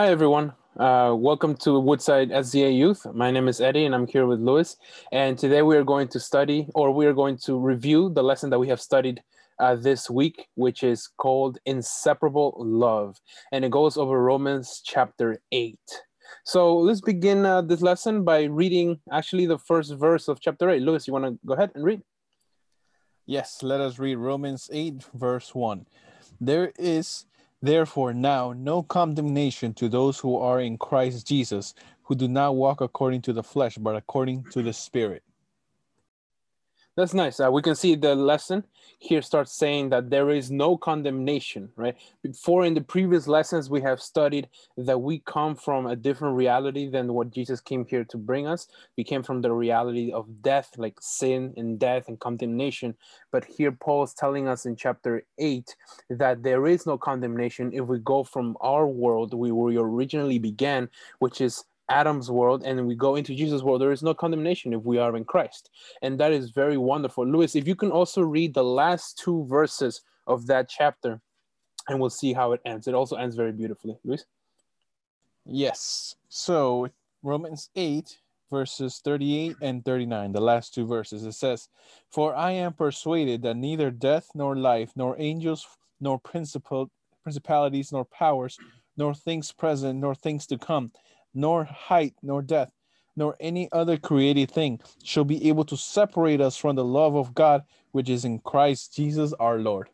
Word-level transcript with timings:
Hi, 0.00 0.08
everyone. 0.08 0.54
Uh, 0.78 1.14
welcome 1.14 1.54
to 1.56 1.78
Woodside 1.78 2.30
SDA 2.30 2.74
Youth. 2.74 3.04
My 3.12 3.30
name 3.30 3.48
is 3.48 3.60
Eddie, 3.60 3.84
and 3.84 3.94
I'm 3.94 4.06
here 4.06 4.24
with 4.24 4.40
Lewis. 4.40 4.78
And 5.12 5.36
today 5.36 5.60
we 5.60 5.76
are 5.76 5.84
going 5.84 6.08
to 6.08 6.18
study, 6.18 6.66
or 6.74 6.90
we 6.90 7.04
are 7.04 7.12
going 7.12 7.36
to 7.44 7.58
review 7.58 8.08
the 8.08 8.22
lesson 8.22 8.48
that 8.48 8.58
we 8.58 8.68
have 8.68 8.80
studied 8.80 9.22
uh, 9.58 9.74
this 9.74 10.08
week, 10.08 10.48
which 10.54 10.82
is 10.82 11.06
called 11.18 11.58
Inseparable 11.66 12.54
Love. 12.56 13.20
And 13.52 13.62
it 13.62 13.72
goes 13.72 13.98
over 13.98 14.22
Romans 14.22 14.80
chapter 14.82 15.38
8. 15.52 15.78
So 16.46 16.78
let's 16.78 17.02
begin 17.02 17.44
uh, 17.44 17.60
this 17.60 17.82
lesson 17.82 18.24
by 18.24 18.44
reading 18.44 19.00
actually 19.12 19.44
the 19.44 19.58
first 19.58 19.92
verse 19.96 20.28
of 20.28 20.40
chapter 20.40 20.70
8. 20.70 20.80
Lewis, 20.80 21.06
you 21.06 21.12
want 21.12 21.26
to 21.26 21.38
go 21.44 21.52
ahead 21.52 21.72
and 21.74 21.84
read? 21.84 22.00
Yes, 23.26 23.62
let 23.62 23.82
us 23.82 23.98
read 23.98 24.16
Romans 24.16 24.70
8, 24.72 25.04
verse 25.12 25.54
1. 25.54 25.84
There 26.40 26.72
is 26.78 27.26
therefore 27.62 28.14
now 28.14 28.52
no 28.56 28.82
condemnation 28.82 29.74
to 29.74 29.88
those 29.88 30.18
who 30.20 30.36
are 30.36 30.60
in 30.60 30.78
Christ 30.78 31.26
Jesus, 31.26 31.74
who 32.04 32.14
do 32.14 32.28
not 32.28 32.56
walk 32.56 32.80
according 32.80 33.22
to 33.22 33.32
the 33.32 33.42
flesh, 33.42 33.76
but 33.78 33.96
according 33.96 34.44
to 34.52 34.62
the 34.62 34.72
Spirit. 34.72 35.22
That's 37.00 37.14
nice. 37.14 37.40
Uh, 37.40 37.50
we 37.50 37.62
can 37.62 37.74
see 37.76 37.94
the 37.94 38.14
lesson 38.14 38.62
here 38.98 39.22
starts 39.22 39.54
saying 39.54 39.88
that 39.88 40.10
there 40.10 40.28
is 40.28 40.50
no 40.50 40.76
condemnation, 40.76 41.70
right? 41.74 41.96
Before 42.22 42.66
in 42.66 42.74
the 42.74 42.82
previous 42.82 43.26
lessons, 43.26 43.70
we 43.70 43.80
have 43.80 44.02
studied 44.02 44.50
that 44.76 45.00
we 45.00 45.20
come 45.20 45.56
from 45.56 45.86
a 45.86 45.96
different 45.96 46.36
reality 46.36 46.90
than 46.90 47.14
what 47.14 47.30
Jesus 47.30 47.58
came 47.58 47.86
here 47.86 48.04
to 48.04 48.18
bring 48.18 48.46
us. 48.46 48.68
We 48.98 49.04
came 49.04 49.22
from 49.22 49.40
the 49.40 49.50
reality 49.50 50.12
of 50.12 50.42
death, 50.42 50.72
like 50.76 50.98
sin 51.00 51.54
and 51.56 51.78
death 51.78 52.06
and 52.08 52.20
condemnation. 52.20 52.94
But 53.30 53.46
here, 53.46 53.72
Paul 53.72 54.02
is 54.02 54.12
telling 54.12 54.46
us 54.46 54.66
in 54.66 54.76
chapter 54.76 55.24
8 55.38 55.74
that 56.10 56.42
there 56.42 56.66
is 56.66 56.84
no 56.84 56.98
condemnation 56.98 57.72
if 57.72 57.86
we 57.86 57.98
go 58.00 58.24
from 58.24 58.58
our 58.60 58.86
world, 58.86 59.32
we 59.32 59.78
originally 59.78 60.38
began, 60.38 60.90
which 61.18 61.40
is 61.40 61.64
Adam's 61.90 62.30
world 62.30 62.62
and 62.64 62.86
we 62.86 62.94
go 62.94 63.16
into 63.16 63.34
Jesus' 63.34 63.62
world, 63.62 63.82
there 63.82 63.92
is 63.92 64.02
no 64.02 64.14
condemnation 64.14 64.72
if 64.72 64.82
we 64.82 64.98
are 64.98 65.16
in 65.16 65.24
Christ. 65.24 65.70
And 66.02 66.18
that 66.20 66.32
is 66.32 66.50
very 66.50 66.78
wonderful. 66.78 67.26
Lewis, 67.26 67.56
if 67.56 67.66
you 67.66 67.74
can 67.74 67.90
also 67.90 68.22
read 68.22 68.54
the 68.54 68.64
last 68.64 69.18
two 69.18 69.44
verses 69.46 70.02
of 70.26 70.46
that 70.46 70.68
chapter, 70.68 71.20
and 71.88 72.00
we'll 72.00 72.10
see 72.10 72.32
how 72.32 72.52
it 72.52 72.60
ends. 72.64 72.86
It 72.86 72.94
also 72.94 73.16
ends 73.16 73.34
very 73.34 73.52
beautifully. 73.52 73.98
Luis? 74.04 74.24
Yes. 75.44 76.14
So 76.28 76.88
Romans 77.22 77.70
8, 77.74 78.18
verses 78.50 79.00
38 79.04 79.56
and 79.60 79.84
39, 79.84 80.32
the 80.32 80.40
last 80.40 80.72
two 80.72 80.86
verses, 80.86 81.24
it 81.24 81.32
says, 81.32 81.68
For 82.10 82.34
I 82.34 82.52
am 82.52 82.74
persuaded 82.74 83.42
that 83.42 83.56
neither 83.56 83.90
death 83.90 84.28
nor 84.34 84.56
life, 84.56 84.92
nor 84.94 85.16
angels, 85.18 85.66
nor 86.00 86.18
principal, 86.18 86.90
principalities, 87.22 87.92
nor 87.92 88.04
powers, 88.04 88.56
nor 88.96 89.14
things 89.14 89.50
present, 89.50 89.98
nor 89.98 90.14
things 90.14 90.46
to 90.46 90.58
come 90.58 90.92
nor 91.34 91.64
height, 91.64 92.14
nor 92.22 92.42
depth, 92.42 92.72
nor 93.16 93.36
any 93.40 93.68
other 93.72 93.96
created 93.96 94.50
thing 94.50 94.80
shall 95.02 95.24
be 95.24 95.48
able 95.48 95.64
to 95.64 95.76
separate 95.76 96.40
us 96.40 96.56
from 96.56 96.76
the 96.76 96.84
love 96.84 97.14
of 97.14 97.34
God 97.34 97.64
which 97.92 98.08
is 98.08 98.24
in 98.24 98.38
Christ 98.38 98.94
Jesus 98.94 99.32
our 99.34 99.58
Lord. 99.58 99.88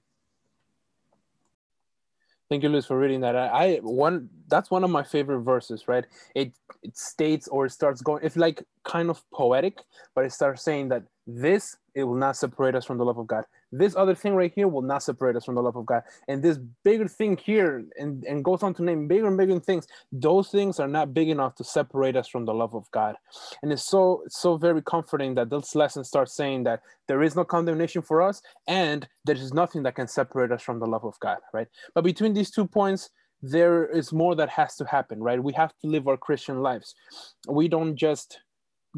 Thank 2.49 2.63
you, 2.63 2.69
Luis, 2.69 2.87
for 2.87 2.99
reading 2.99 3.23
that. 3.23 3.35
I, 3.35 3.47
I 3.49 3.77
one 3.79 4.29
that's 4.47 4.71
one 4.71 4.85
of 4.85 4.91
my 4.91 5.03
favorite 5.03 5.41
verses, 5.41 5.89
right? 5.89 6.05
It 6.35 6.53
it 6.83 6.97
states 6.97 7.49
or 7.49 7.67
it 7.67 7.71
starts 7.71 8.03
going. 8.03 8.23
It's 8.23 8.37
like 8.37 8.63
kind 8.85 9.11
of 9.11 9.29
poetic, 9.33 9.79
but 10.15 10.25
it 10.25 10.33
starts 10.33 10.63
saying 10.63 10.91
that 10.91 11.03
this 11.27 11.77
it 11.95 12.05
will 12.05 12.15
not 12.15 12.37
separate 12.37 12.75
us 12.75 12.85
from 12.85 12.99
the 12.99 13.05
love 13.05 13.19
of 13.19 13.27
God 13.27 13.45
this 13.73 13.97
other 13.97 14.15
thing 14.15 14.35
right 14.35 14.53
here 14.55 14.69
will 14.69 14.83
not 14.83 15.03
separate 15.03 15.37
us 15.37 15.45
from 15.45 15.55
the 15.55 15.63
love 15.63 15.77
of 15.77 15.87
God. 15.87 16.03
And 16.29 16.43
this 16.43 16.59
bigger 16.85 17.09
thing 17.09 17.37
here, 17.37 17.85
and, 17.99 18.25
and 18.25 18.45
goes 18.45 18.63
on 18.63 18.75
to 18.75 18.83
name 18.83 19.09
bigger 19.09 19.27
and 19.27 19.37
bigger 19.37 19.59
things, 19.59 19.87
those 20.13 20.49
things 20.49 20.79
are 20.79 20.89
not 20.89 21.13
big 21.13 21.29
enough 21.29 21.55
to 21.57 21.65
separate 21.65 22.17
us 22.17 22.29
from 22.29 22.45
the 22.45 22.55
love 22.55 22.75
of 22.75 22.91
God. 22.91 23.17
And 23.63 23.73
it's 23.73 23.83
so, 23.83 24.23
so 24.29 24.57
very 24.57 24.83
comforting 24.83 25.35
that 25.35 25.51
this 25.51 25.75
lesson 25.75 26.05
starts 26.05 26.35
saying 26.35 26.65
that 26.65 26.81
there 27.09 27.23
is 27.23 27.37
no 27.37 27.45
condemnation 27.45 28.03
for 28.03 28.23
us 28.23 28.41
and 28.67 29.07
there 29.25 29.37
is 29.37 29.53
nothing 29.53 29.83
that 29.85 29.97
can 29.97 30.09
separate 30.09 30.53
us 30.53 30.63
from 30.63 30.79
the 30.79 30.87
love 30.87 31.05
of 31.05 31.19
God, 31.21 31.39
right? 31.53 31.69
But 31.95 32.05
between 32.05 32.35
these 32.35 32.51
two 32.51 32.67
points, 32.67 33.11
there 33.43 33.87
is 33.87 34.13
more 34.13 34.35
that 34.37 34.49
has 34.49 34.77
to 34.77 34.85
happen, 34.87 35.23
right? 35.23 35.43
We 35.43 35.53
have 35.53 35.73
to 35.83 35.87
live 35.87 36.09
our 36.09 36.17
Christian 36.17 36.63
lives. 36.63 36.95
We 37.49 37.69
don't 37.69 37.95
just 37.95 38.41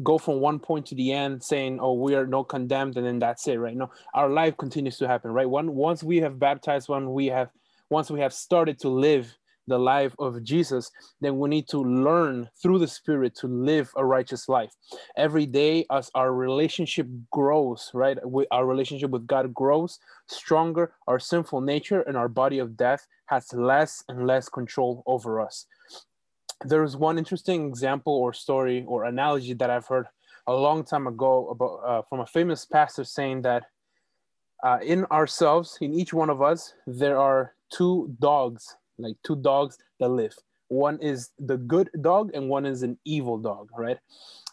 go 0.03 0.17
from 0.17 0.39
one 0.39 0.59
point 0.59 0.85
to 0.87 0.95
the 0.95 1.11
end 1.11 1.43
saying 1.43 1.79
oh 1.81 1.93
we 1.93 2.15
are 2.15 2.27
not 2.27 2.47
condemned 2.47 2.97
and 2.97 3.05
then 3.05 3.19
that's 3.19 3.47
it 3.47 3.57
right? 3.57 3.75
No 3.75 3.89
our 4.13 4.29
life 4.29 4.57
continues 4.57 4.97
to 4.97 5.07
happen 5.07 5.31
right? 5.31 5.49
One 5.49 5.75
once 5.75 6.03
we 6.03 6.17
have 6.17 6.39
baptized 6.39 6.89
when 6.89 7.11
we 7.11 7.27
have 7.27 7.49
once 7.89 8.09
we 8.11 8.19
have 8.19 8.33
started 8.33 8.79
to 8.79 8.89
live 8.89 9.35
the 9.67 9.77
life 9.77 10.15
of 10.17 10.43
jesus 10.43 10.89
then 11.21 11.37
we 11.37 11.47
need 11.47 11.67
to 11.67 11.77
learn 11.77 12.49
through 12.61 12.79
the 12.79 12.87
spirit 12.87 13.35
to 13.35 13.47
live 13.47 13.91
a 13.97 14.03
righteous 14.03 14.49
life. 14.49 14.73
Every 15.15 15.45
day 15.45 15.85
as 15.91 16.09
our 16.15 16.33
relationship 16.33 17.07
grows 17.31 17.91
right 17.93 18.17
we, 18.27 18.47
our 18.51 18.65
relationship 18.65 19.11
with 19.11 19.27
god 19.27 19.53
grows 19.53 19.99
stronger 20.27 20.93
our 21.07 21.19
sinful 21.19 21.61
nature 21.61 22.01
and 22.01 22.17
our 22.17 22.27
body 22.27 22.57
of 22.57 22.75
death 22.75 23.05
has 23.27 23.53
less 23.53 24.03
and 24.09 24.25
less 24.25 24.49
control 24.49 25.03
over 25.05 25.39
us 25.39 25.67
there's 26.65 26.97
one 26.97 27.17
interesting 27.17 27.67
example 27.67 28.13
or 28.13 28.33
story 28.33 28.83
or 28.87 29.05
analogy 29.05 29.53
that 29.53 29.69
I've 29.69 29.87
heard 29.87 30.07
a 30.47 30.53
long 30.53 30.83
time 30.83 31.07
ago 31.07 31.49
about 31.49 31.75
uh, 31.85 32.01
from 32.03 32.19
a 32.21 32.25
famous 32.25 32.65
pastor 32.65 33.03
saying 33.03 33.43
that 33.43 33.65
uh, 34.63 34.79
in 34.83 35.05
ourselves, 35.05 35.77
in 35.79 35.93
each 35.93 36.13
one 36.13 36.29
of 36.29 36.41
us, 36.41 36.73
there 36.85 37.17
are 37.17 37.53
two 37.71 38.13
dogs, 38.19 38.75
like 38.97 39.15
two 39.23 39.35
dogs 39.37 39.77
that 39.99 40.09
live. 40.09 40.35
One 40.67 40.99
is 40.99 41.29
the 41.39 41.57
good 41.57 41.89
dog, 42.01 42.31
and 42.33 42.49
one 42.49 42.65
is 42.65 42.83
an 42.83 42.97
evil 43.05 43.37
dog, 43.37 43.69
right? 43.77 43.97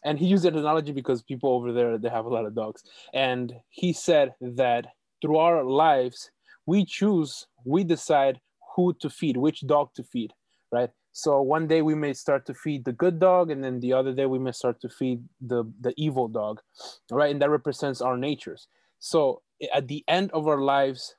And 0.04 0.18
he 0.18 0.26
used 0.26 0.44
that 0.44 0.54
analogy 0.54 0.92
because 0.92 1.22
people 1.22 1.50
over 1.50 1.72
there 1.72 1.98
they 1.98 2.08
have 2.08 2.24
a 2.26 2.28
lot 2.28 2.46
of 2.46 2.54
dogs, 2.54 2.84
and 3.12 3.52
he 3.68 3.92
said 3.92 4.34
that 4.40 4.86
through 5.20 5.38
our 5.38 5.64
lives, 5.64 6.30
we 6.66 6.84
choose, 6.84 7.46
we 7.64 7.84
decide 7.84 8.40
who 8.74 8.94
to 9.00 9.10
feed, 9.10 9.36
which 9.36 9.66
dog 9.66 9.92
to 9.94 10.02
feed, 10.04 10.32
right? 10.70 10.90
So 11.16 11.40
one 11.40 11.66
day 11.66 11.80
we 11.80 11.94
may 11.94 12.12
start 12.12 12.44
to 12.44 12.52
feed 12.52 12.84
the 12.84 12.92
good 12.92 13.18
dog, 13.18 13.50
and 13.50 13.64
then 13.64 13.80
the 13.80 13.94
other 13.94 14.12
day 14.12 14.26
we 14.26 14.38
may 14.38 14.52
start 14.52 14.82
to 14.82 14.90
feed 14.90 15.22
the 15.40 15.64
the 15.80 15.94
evil 15.96 16.28
dog, 16.28 16.60
right? 17.10 17.30
And 17.30 17.40
that 17.40 17.48
represents 17.48 18.02
our 18.02 18.18
natures. 18.18 18.68
So 18.98 19.40
at 19.72 19.88
the 19.88 20.04
end 20.08 20.30
of 20.32 20.46
our 20.46 20.60
lives, 20.60 21.16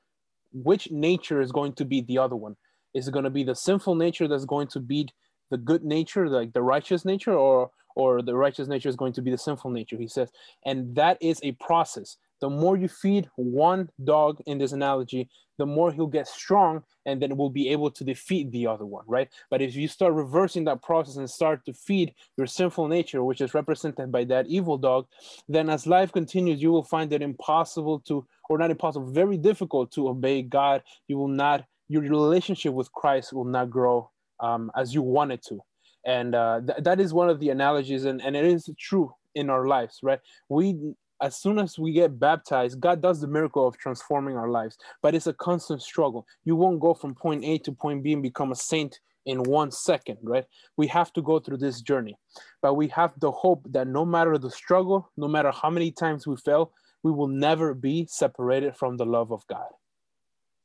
which 0.53 0.91
nature 0.91 1.41
is 1.41 1.51
going 1.51 1.73
to 1.73 1.85
be 1.85 2.01
the 2.01 2.19
other 2.19 2.35
one? 2.35 2.57
Is 2.93 3.07
it 3.07 3.11
going 3.11 3.23
to 3.23 3.31
be 3.31 3.43
the 3.43 3.55
sinful 3.55 3.95
nature 3.95 4.27
that's 4.27 4.45
going 4.45 4.67
to 4.67 4.79
be 4.79 5.09
the 5.49 5.57
good 5.57 5.83
nature, 5.83 6.29
like 6.29 6.53
the 6.53 6.61
righteous 6.61 7.03
nature, 7.03 7.33
or 7.33 7.71
or 7.95 8.21
the 8.21 8.35
righteous 8.35 8.67
nature 8.67 8.89
is 8.89 8.95
going 8.95 9.13
to 9.13 9.23
be 9.23 9.31
the 9.31 9.37
sinful 9.39 9.71
nature? 9.71 9.97
He 9.97 10.07
says, 10.07 10.29
and 10.63 10.95
that 10.95 11.17
is 11.21 11.39
a 11.41 11.53
process 11.53 12.17
the 12.41 12.49
more 12.49 12.77
you 12.77 12.87
feed 12.87 13.29
one 13.35 13.89
dog 14.03 14.39
in 14.45 14.57
this 14.57 14.71
analogy, 14.71 15.29
the 15.57 15.65
more 15.65 15.91
he'll 15.91 16.07
get 16.07 16.27
strong 16.27 16.83
and 17.05 17.21
then 17.21 17.35
will 17.35 17.49
be 17.49 17.69
able 17.69 17.89
to 17.89 18.03
defeat 18.03 18.51
the 18.51 18.67
other 18.67 18.85
one, 18.85 19.03
right? 19.07 19.29
But 19.49 19.61
if 19.61 19.75
you 19.75 19.87
start 19.87 20.13
reversing 20.13 20.65
that 20.65 20.83
process 20.83 21.15
and 21.15 21.29
start 21.29 21.65
to 21.65 21.73
feed 21.73 22.13
your 22.37 22.47
sinful 22.47 22.87
nature, 22.87 23.23
which 23.23 23.41
is 23.41 23.53
represented 23.53 24.11
by 24.11 24.23
that 24.25 24.47
evil 24.47 24.77
dog, 24.77 25.07
then 25.49 25.69
as 25.69 25.87
life 25.87 26.11
continues, 26.11 26.61
you 26.61 26.71
will 26.71 26.83
find 26.83 27.11
it 27.11 27.21
impossible 27.21 27.99
to, 28.01 28.25
or 28.49 28.57
not 28.57 28.71
impossible, 28.71 29.11
very 29.11 29.37
difficult 29.37 29.91
to 29.93 30.09
obey 30.09 30.41
God. 30.43 30.83
You 31.07 31.17
will 31.17 31.27
not, 31.27 31.65
your 31.87 32.03
relationship 32.03 32.73
with 32.73 32.91
Christ 32.91 33.33
will 33.33 33.45
not 33.45 33.69
grow 33.69 34.11
um, 34.39 34.71
as 34.75 34.93
you 34.93 35.01
want 35.01 35.31
it 35.31 35.43
to. 35.49 35.59
And 36.05 36.35
uh, 36.35 36.61
th- 36.65 36.83
that 36.83 36.99
is 36.99 37.13
one 37.13 37.29
of 37.29 37.39
the 37.39 37.49
analogies, 37.49 38.05
and, 38.05 38.21
and 38.21 38.35
it 38.35 38.45
is 38.45 38.69
true 38.77 39.11
in 39.35 39.49
our 39.49 39.67
lives, 39.67 39.99
right? 40.03 40.19
We 40.49 40.93
as 41.21 41.35
soon 41.35 41.59
as 41.59 41.79
we 41.79 41.91
get 41.91 42.19
baptized, 42.19 42.79
God 42.79 43.01
does 43.01 43.21
the 43.21 43.27
miracle 43.27 43.67
of 43.67 43.77
transforming 43.77 44.37
our 44.37 44.49
lives, 44.49 44.77
but 45.01 45.15
it's 45.15 45.27
a 45.27 45.33
constant 45.33 45.81
struggle. 45.81 46.25
You 46.45 46.55
won't 46.55 46.79
go 46.79 46.93
from 46.93 47.15
point 47.15 47.43
A 47.43 47.57
to 47.59 47.71
point 47.71 48.03
B 48.03 48.13
and 48.13 48.23
become 48.23 48.51
a 48.51 48.55
saint 48.55 48.99
in 49.25 49.43
one 49.43 49.71
second, 49.71 50.17
right? 50.23 50.45
We 50.77 50.87
have 50.87 51.11
to 51.13 51.21
go 51.21 51.39
through 51.39 51.57
this 51.57 51.81
journey, 51.81 52.17
but 52.61 52.75
we 52.75 52.87
have 52.89 53.13
the 53.19 53.31
hope 53.31 53.65
that 53.71 53.87
no 53.87 54.05
matter 54.05 54.37
the 54.37 54.51
struggle, 54.51 55.11
no 55.17 55.27
matter 55.27 55.51
how 55.51 55.69
many 55.69 55.91
times 55.91 56.25
we 56.25 56.37
fail, 56.37 56.71
we 57.03 57.11
will 57.11 57.27
never 57.27 57.73
be 57.73 58.07
separated 58.09 58.75
from 58.75 58.97
the 58.97 59.05
love 59.05 59.31
of 59.31 59.45
God. 59.47 59.67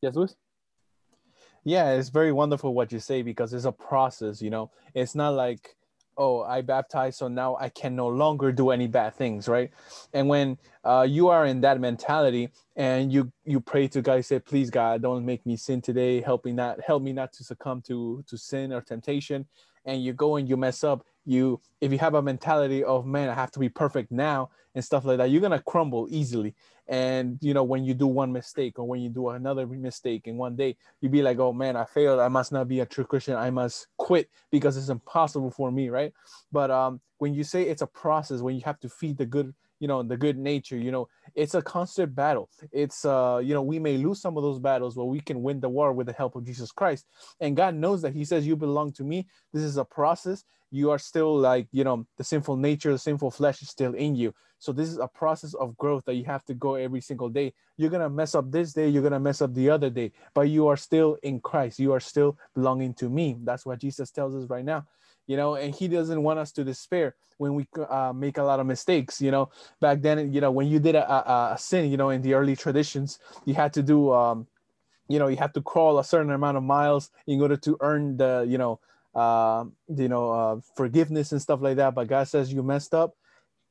Yes, 0.01 0.15
Luis? 0.15 0.37
Yeah, 1.65 1.93
it's 1.93 2.09
very 2.09 2.33
wonderful 2.33 2.75
what 2.75 2.91
you 2.93 2.99
say 2.99 3.23
because 3.23 3.53
it's 3.53 3.65
a 3.65 3.73
process, 3.73 4.43
you 4.43 4.51
know. 4.51 4.71
It's 4.95 5.15
not 5.15 5.35
like 5.35 5.77
oh 6.17 6.43
i 6.43 6.61
baptized 6.61 7.19
so 7.19 7.29
now 7.29 7.57
i 7.61 7.69
can 7.69 7.97
no 7.97 8.09
longer 8.09 8.53
do 8.53 8.71
any 8.71 8.87
bad 8.87 9.15
things 9.15 9.49
right? 9.49 9.71
And 10.13 10.29
when 10.29 10.59
uh, 10.85 11.07
you 11.09 11.29
are 11.29 11.47
in 11.47 11.61
that 11.63 11.81
mentality 11.81 12.51
and 12.77 13.13
you 13.13 13.33
you 13.45 13.61
pray 13.61 13.89
to 13.89 14.03
god 14.03 14.25
say 14.25 14.39
please 14.41 14.71
god 14.71 15.03
don't 15.03 15.25
make 15.25 15.45
me 15.47 15.57
sin 15.57 15.81
today. 15.81 16.21
Help 16.21 16.45
me 16.45 16.53
not 16.53 16.81
help 16.81 17.03
me 17.03 17.13
not 17.13 17.33
to 17.35 17.45
succumb 17.45 17.83
to 17.83 18.25
to 18.27 18.37
sin 18.39 18.73
or 18.73 18.81
temptation. 18.81 19.47
And 19.85 20.03
you 20.03 20.13
go 20.13 20.37
and 20.37 20.49
you 20.49 20.57
mess 20.57 20.85
up 20.85 21.05
you 21.25 21.61
if 21.81 21.93
you 21.93 21.99
have 21.99 22.15
a 22.15 22.23
mentality 22.23 22.83
of 22.83 23.07
man 23.07 23.29
i 23.29 23.35
have 23.35 23.51
to 23.51 23.59
be 23.59 23.69
perfect 23.69 24.11
now 24.11 24.51
and 24.75 24.85
stuff 24.85 25.05
like 25.05 25.19
that 25.19 25.31
you're 25.31 25.41
gonna 25.41 25.63
crumble 25.63 26.07
easily. 26.11 26.55
And 26.89 27.39
you 27.41 27.55
know 27.55 27.63
when 27.63 27.85
you 27.85 27.95
do 27.95 28.07
one 28.07 28.33
mistake 28.33 28.79
or 28.79 28.87
when 28.87 29.01
you 29.01 29.09
do 29.09 29.29
another 29.29 29.67
mistake 29.67 30.27
in 30.27 30.37
one 30.37 30.57
day 30.57 30.77
you'd 31.01 31.13
be 31.13 31.23
like 31.23 31.39
oh 31.39 31.53
man 31.53 31.77
i 31.77 31.85
failed. 31.85 32.21
I 32.21 32.29
must 32.29 32.53
not 32.53 32.69
be 32.69 32.81
a 32.81 32.87
true 32.87 33.05
christian. 33.05 33.37
I 33.37 33.51
must 33.51 33.87
quit 33.97 34.29
because 34.51 34.77
it's 34.77 34.89
impossible 34.89 35.51
for 35.51 35.71
me 35.71 35.89
right? 35.91 36.13
But 36.51 36.71
um 36.71 37.01
when 37.19 37.35
you 37.35 37.45
say 37.45 37.63
it's 37.63 37.83
a 37.83 37.87
process 37.87 38.41
when 38.41 38.57
you 38.57 38.63
have 38.65 38.81
to 38.81 38.89
feed 38.89 39.17
the 39.17 39.27
good 39.27 39.55
you 39.83 39.89
know 39.89 40.01
the 40.03 40.17
good 40.17 40.39
nature 40.39 40.79
you 40.79 40.93
know 40.93 41.09
it's 41.35 41.55
a 41.55 41.63
constant 41.63 42.15
battle. 42.15 42.49
It's 42.71 43.05
uh 43.05 43.41
you 43.43 43.53
know 43.55 43.63
we 43.63 43.79
may 43.81 43.97
lose 43.97 44.21
some 44.21 44.37
of 44.37 44.43
those 44.45 44.61
battles 44.61 44.95
but 44.95 45.07
we 45.07 45.21
can 45.21 45.43
win 45.43 45.61
the 45.61 45.69
war 45.69 45.93
with 45.93 46.07
the 46.07 46.13
help 46.13 46.37
of 46.37 46.45
jesus 46.45 46.71
christ. 46.71 47.07
And 47.41 47.57
god 47.57 47.75
knows 47.75 48.01
that 48.03 48.15
he 48.15 48.25
says 48.25 48.47
you 48.47 48.57
belong 48.57 48.93
to 48.93 49.05
me. 49.05 49.27
This 49.53 49.65
is 49.65 49.77
a 49.77 49.85
process. 49.85 50.45
You 50.71 50.91
are 50.93 50.99
still 50.99 51.37
like 51.37 51.67
you 51.73 51.85
know 51.85 52.07
the 52.17 52.25
sinful 52.25 52.57
nature 52.57 52.93
the 52.93 52.99
sinful 52.99 53.33
flesh 53.33 53.61
is 53.63 53.71
still 53.71 53.95
in 53.95 54.15
you. 54.15 54.33
So 54.59 54.71
this 54.73 54.89
is 54.89 54.99
a 54.99 55.09
process 55.09 55.55
of 55.55 55.77
growth 55.77 56.05
that 56.07 56.15
you 56.15 56.25
have 56.27 56.45
to 56.45 56.55
go 56.55 56.77
every 56.77 57.01
single 57.01 57.29
day. 57.29 57.53
You're 57.77 57.91
gonna 57.91 58.11
mess 58.11 58.37
up 58.37 58.53
this 58.53 58.73
day 58.73 58.89
you're 58.89 59.03
gonna 59.03 59.19
mess 59.29 59.43
up 59.43 59.53
the 59.55 59.69
other 59.71 59.91
day 59.91 60.13
but 60.35 60.43
you 60.43 60.69
are 60.69 60.77
still 60.77 61.17
in 61.25 61.41
christ. 61.41 61.81
You 61.81 61.93
are 61.93 62.01
still 62.01 62.39
belonging 62.55 62.95
to 62.95 63.09
me. 63.09 63.37
That's 63.43 63.67
what 63.67 63.81
jesus 63.81 64.11
tells 64.13 64.37
us 64.37 64.49
right 64.49 64.65
now 64.65 64.87
you 65.27 65.37
know, 65.37 65.55
and 65.55 65.75
he 65.75 65.89
doesn't 65.89 66.23
want 66.23 66.39
us 66.39 66.53
to 66.53 66.65
despair 66.65 67.15
when 67.39 67.55
we 67.55 67.67
uh, 67.89 68.13
make 68.15 68.39
a 68.39 68.43
lot 68.43 68.61
of 68.61 68.67
mistakes. 68.67 69.21
You 69.21 69.31
know, 69.31 69.51
back 69.81 70.03
then, 70.03 70.33
you 70.33 70.41
know, 70.41 70.51
when 70.51 70.69
you 70.69 70.79
did 70.79 70.95
a, 70.95 71.11
a, 71.11 71.55
a 71.55 71.59
sin, 71.59 71.91
you 71.91 71.97
know, 71.97 72.11
in 72.11 72.23
the 72.23 72.35
early 72.35 72.57
traditions, 72.57 73.19
you 73.45 73.55
had 73.55 73.73
to 73.75 73.83
do, 73.83 74.13
um, 74.13 74.47
you 75.09 75.19
know, 75.19 75.29
you 75.29 75.37
had 75.37 75.55
to 75.55 75.63
crawl 75.63 75.99
a 75.99 76.05
certain 76.05 76.31
amount 76.31 76.57
of 76.57 76.63
miles 76.63 77.11
in 77.27 77.41
order 77.41 77.57
to 77.59 77.77
earn 77.81 78.17
the, 78.17 78.47
you 78.49 78.59
know, 78.59 78.81
uh, 79.15 79.65
you 79.89 80.09
know, 80.09 80.31
uh, 80.31 80.61
forgiveness 80.77 81.33
and 81.33 81.43
stuff 81.43 81.61
like 81.61 81.77
that. 81.77 81.95
But 81.95 82.09
God 82.09 82.29
says 82.29 82.53
you 82.53 82.63
messed 82.63 82.95
up, 82.95 83.15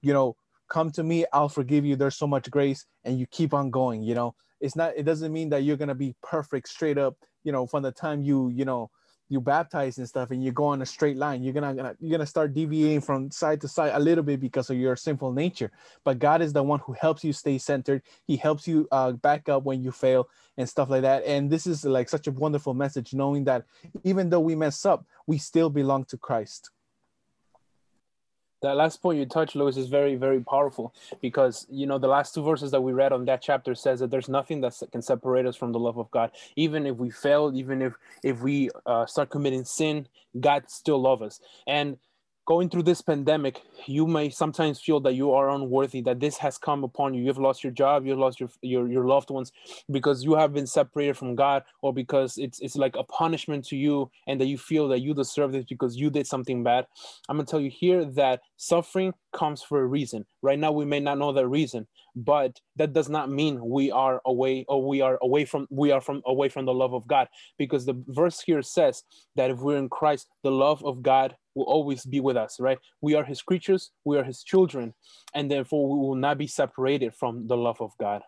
you 0.02 0.14
know, 0.14 0.36
come 0.72 0.90
to 0.92 1.04
me, 1.04 1.26
I'll 1.34 1.50
forgive 1.50 1.86
you. 1.86 1.96
There's 1.96 2.16
so 2.16 2.28
much 2.28 2.50
grace, 2.50 2.86
and 3.04 3.20
you 3.20 3.28
keep 3.28 3.54
on 3.54 3.70
going. 3.70 4.04
You 4.04 4.16
know, 4.16 4.36
it's 4.60 4.76
not. 4.76 4.94
It 4.96 5.04
doesn't 5.04 5.34
mean 5.34 5.50
that 5.50 5.64
you're 5.64 5.78
gonna 5.78 5.96
be 5.96 6.16
perfect 6.24 6.70
straight 6.70 6.98
up. 6.98 7.16
You 7.44 7.52
know, 7.52 7.68
from 7.68 7.84
the 7.84 7.92
time 7.92 8.22
you, 8.22 8.50
you 8.50 8.66
know, 8.66 8.90
you 9.32 9.40
baptize 9.40 9.98
and 9.98 10.08
stuff 10.08 10.32
and 10.32 10.44
you 10.44 10.52
go 10.52 10.66
on 10.66 10.82
a 10.82 10.86
straight 10.86 11.16
line 11.16 11.42
you're 11.42 11.54
gonna, 11.54 11.74
gonna 11.74 11.96
you're 12.00 12.12
gonna 12.12 12.26
start 12.26 12.54
deviating 12.54 13.00
from 13.00 13.32
side 13.32 13.62
to 13.62 13.68
side 13.68 13.92
a 13.96 14.00
little 14.00 14.24
bit 14.24 14.42
because 14.42 14.70
of 14.70 14.78
your 14.78 14.96
sinful 14.96 15.32
nature. 15.32 15.72
But 16.04 16.20
god 16.20 16.42
is 16.42 16.52
the 16.52 16.62
one 16.62 16.80
who 16.80 16.94
helps 16.94 17.24
you 17.24 17.32
stay 17.32 17.58
centered. 17.58 18.02
He 18.28 18.36
helps 18.36 18.68
you 18.68 18.88
uh, 18.92 19.14
back 19.14 19.48
up 19.48 19.64
when 19.64 19.82
you 19.82 19.92
fail 19.92 20.28
and 20.58 20.68
stuff 20.68 20.90
like 20.90 21.04
that. 21.04 21.24
And 21.26 21.50
this 21.50 21.66
is 21.66 21.86
like 21.86 22.10
such 22.10 22.28
a 22.28 22.32
wonderful 22.32 22.74
message 22.74 23.14
knowing 23.14 23.46
that 23.46 23.64
even 24.04 24.30
though 24.30 24.42
we 24.42 24.56
mess 24.56 24.86
up 24.86 25.06
we 25.28 25.38
still 25.38 25.70
belong 25.70 26.04
to 26.06 26.18
christ 26.18 26.72
that 28.62 28.76
last 28.78 29.02
point 29.02 29.20
you 29.20 29.26
touched, 29.26 29.56
Luis, 29.56 29.78
is 29.78 29.88
very, 29.88 30.16
very 30.16 30.42
powerful 30.42 30.94
because 31.22 31.68
you 31.70 31.88
know 31.88 31.98
the 31.98 32.08
last 32.08 32.34
two 32.34 32.44
verses 32.44 32.72
that 32.72 32.82
we 32.82 32.94
read 32.94 33.14
on 33.14 33.26
that 33.26 33.42
chapter 33.42 33.76
says 33.76 34.00
that 34.00 34.12
there's 34.12 34.30
nothing 34.30 34.62
that 34.62 34.74
can 34.92 35.02
separate 35.02 35.46
us 35.46 35.56
from 35.56 35.72
the 35.72 35.80
love 35.80 35.98
of 35.98 36.10
God. 36.12 36.32
Even 36.56 36.86
if 36.86 36.98
we 36.98 37.10
fail, 37.10 37.52
even 37.56 37.82
if 37.82 37.94
if 38.24 38.42
we 38.42 38.70
uh, 38.86 39.06
start 39.06 39.30
committing 39.30 39.66
sin, 39.66 40.08
God 40.40 40.70
still 40.70 41.02
loves 41.02 41.24
us. 41.24 41.42
And 41.68 41.98
going 42.52 42.68
through 42.68 42.84
this 42.84 43.02
pandemic, 43.02 43.62
you 43.86 44.06
may 44.06 44.30
sometimes 44.30 44.78
feel 44.78 45.00
that 45.00 45.14
you 45.14 45.32
are 45.32 45.52
unworthy, 45.52 46.02
that 46.02 46.20
this 46.20 46.38
has 46.38 46.58
come 46.58 46.84
upon 46.84 47.14
you. 47.14 47.24
You've 47.24 47.38
lost 47.38 47.64
your 47.64 47.72
job, 47.72 48.06
you've 48.06 48.20
lost 48.20 48.42
your, 48.42 48.50
your, 48.62 48.90
your 48.90 49.06
loved 49.08 49.30
ones 49.30 49.54
because 49.90 50.22
you 50.26 50.34
have 50.36 50.52
been 50.52 50.68
separated 50.68 51.16
from 51.16 51.34
God 51.34 51.64
or 51.82 51.94
because 51.94 52.38
it's, 52.38 52.60
it's 52.60 52.76
like 52.76 52.98
a 52.98 53.06
punishment 53.06 53.64
to 53.68 53.78
you 53.78 54.12
and 54.28 54.42
that 54.42 54.48
you 54.48 54.58
feel 54.58 54.90
that 54.90 55.00
you 55.00 55.14
deserve 55.14 55.54
this 55.54 55.64
because 55.64 55.96
you 55.96 56.10
did 56.10 56.28
something 56.28 56.62
bad. 56.62 56.88
I'm 57.30 57.38
going 57.38 57.46
to 57.46 57.50
tell 57.50 57.62
you 57.62 57.70
here 57.70 58.04
that 58.04 58.42
suffering 58.58 59.14
comes 59.32 59.62
for 59.62 59.82
a 59.82 59.86
reason. 59.86 60.26
Right 60.42 60.60
now, 60.60 60.72
we 60.72 60.86
may 60.86 61.00
not 61.00 61.18
know 61.18 61.32
the 61.32 61.48
reason, 61.48 61.88
but 62.16 62.60
that 62.76 62.94
does 62.94 63.10
not 63.10 63.30
mean 63.30 63.64
we 63.64 63.92
are 63.92 64.22
away 64.26 64.66
or 64.68 64.86
we 64.86 65.02
are 65.02 65.18
away 65.22 65.46
from 65.46 65.68
we 65.70 65.92
are 65.92 66.02
from 66.02 66.22
away 66.26 66.50
from 66.50 66.66
the 66.66 66.74
love 66.74 66.94
of 66.94 67.08
God 67.08 67.28
because 67.58 67.86
the 67.86 68.02
verse 68.08 68.42
here 68.42 68.62
says 68.62 69.04
that 69.36 69.50
if 69.50 69.60
we're 69.60 69.78
in 69.78 69.90
Christ, 69.90 70.28
the 70.44 70.52
love 70.52 70.84
of 70.84 71.02
God 71.02 71.36
will 71.56 71.66
always 71.66 72.06
be 72.06 72.20
with 72.20 72.38
us, 72.38 72.58
right? 72.60 72.80
We 73.02 73.16
are 73.16 73.24
his 73.24 73.42
creatures, 73.42 73.92
we 74.06 74.18
are 74.18 74.24
his 74.24 74.44
children, 74.44 74.94
and 75.34 75.50
therefore 75.50 75.90
we 75.90 76.00
will 76.08 76.16
not 76.16 76.38
be 76.38 76.48
separated 76.48 77.14
from 77.14 77.48
the 77.48 77.58
love 77.58 77.82
of 77.82 77.92
God. 78.00 78.22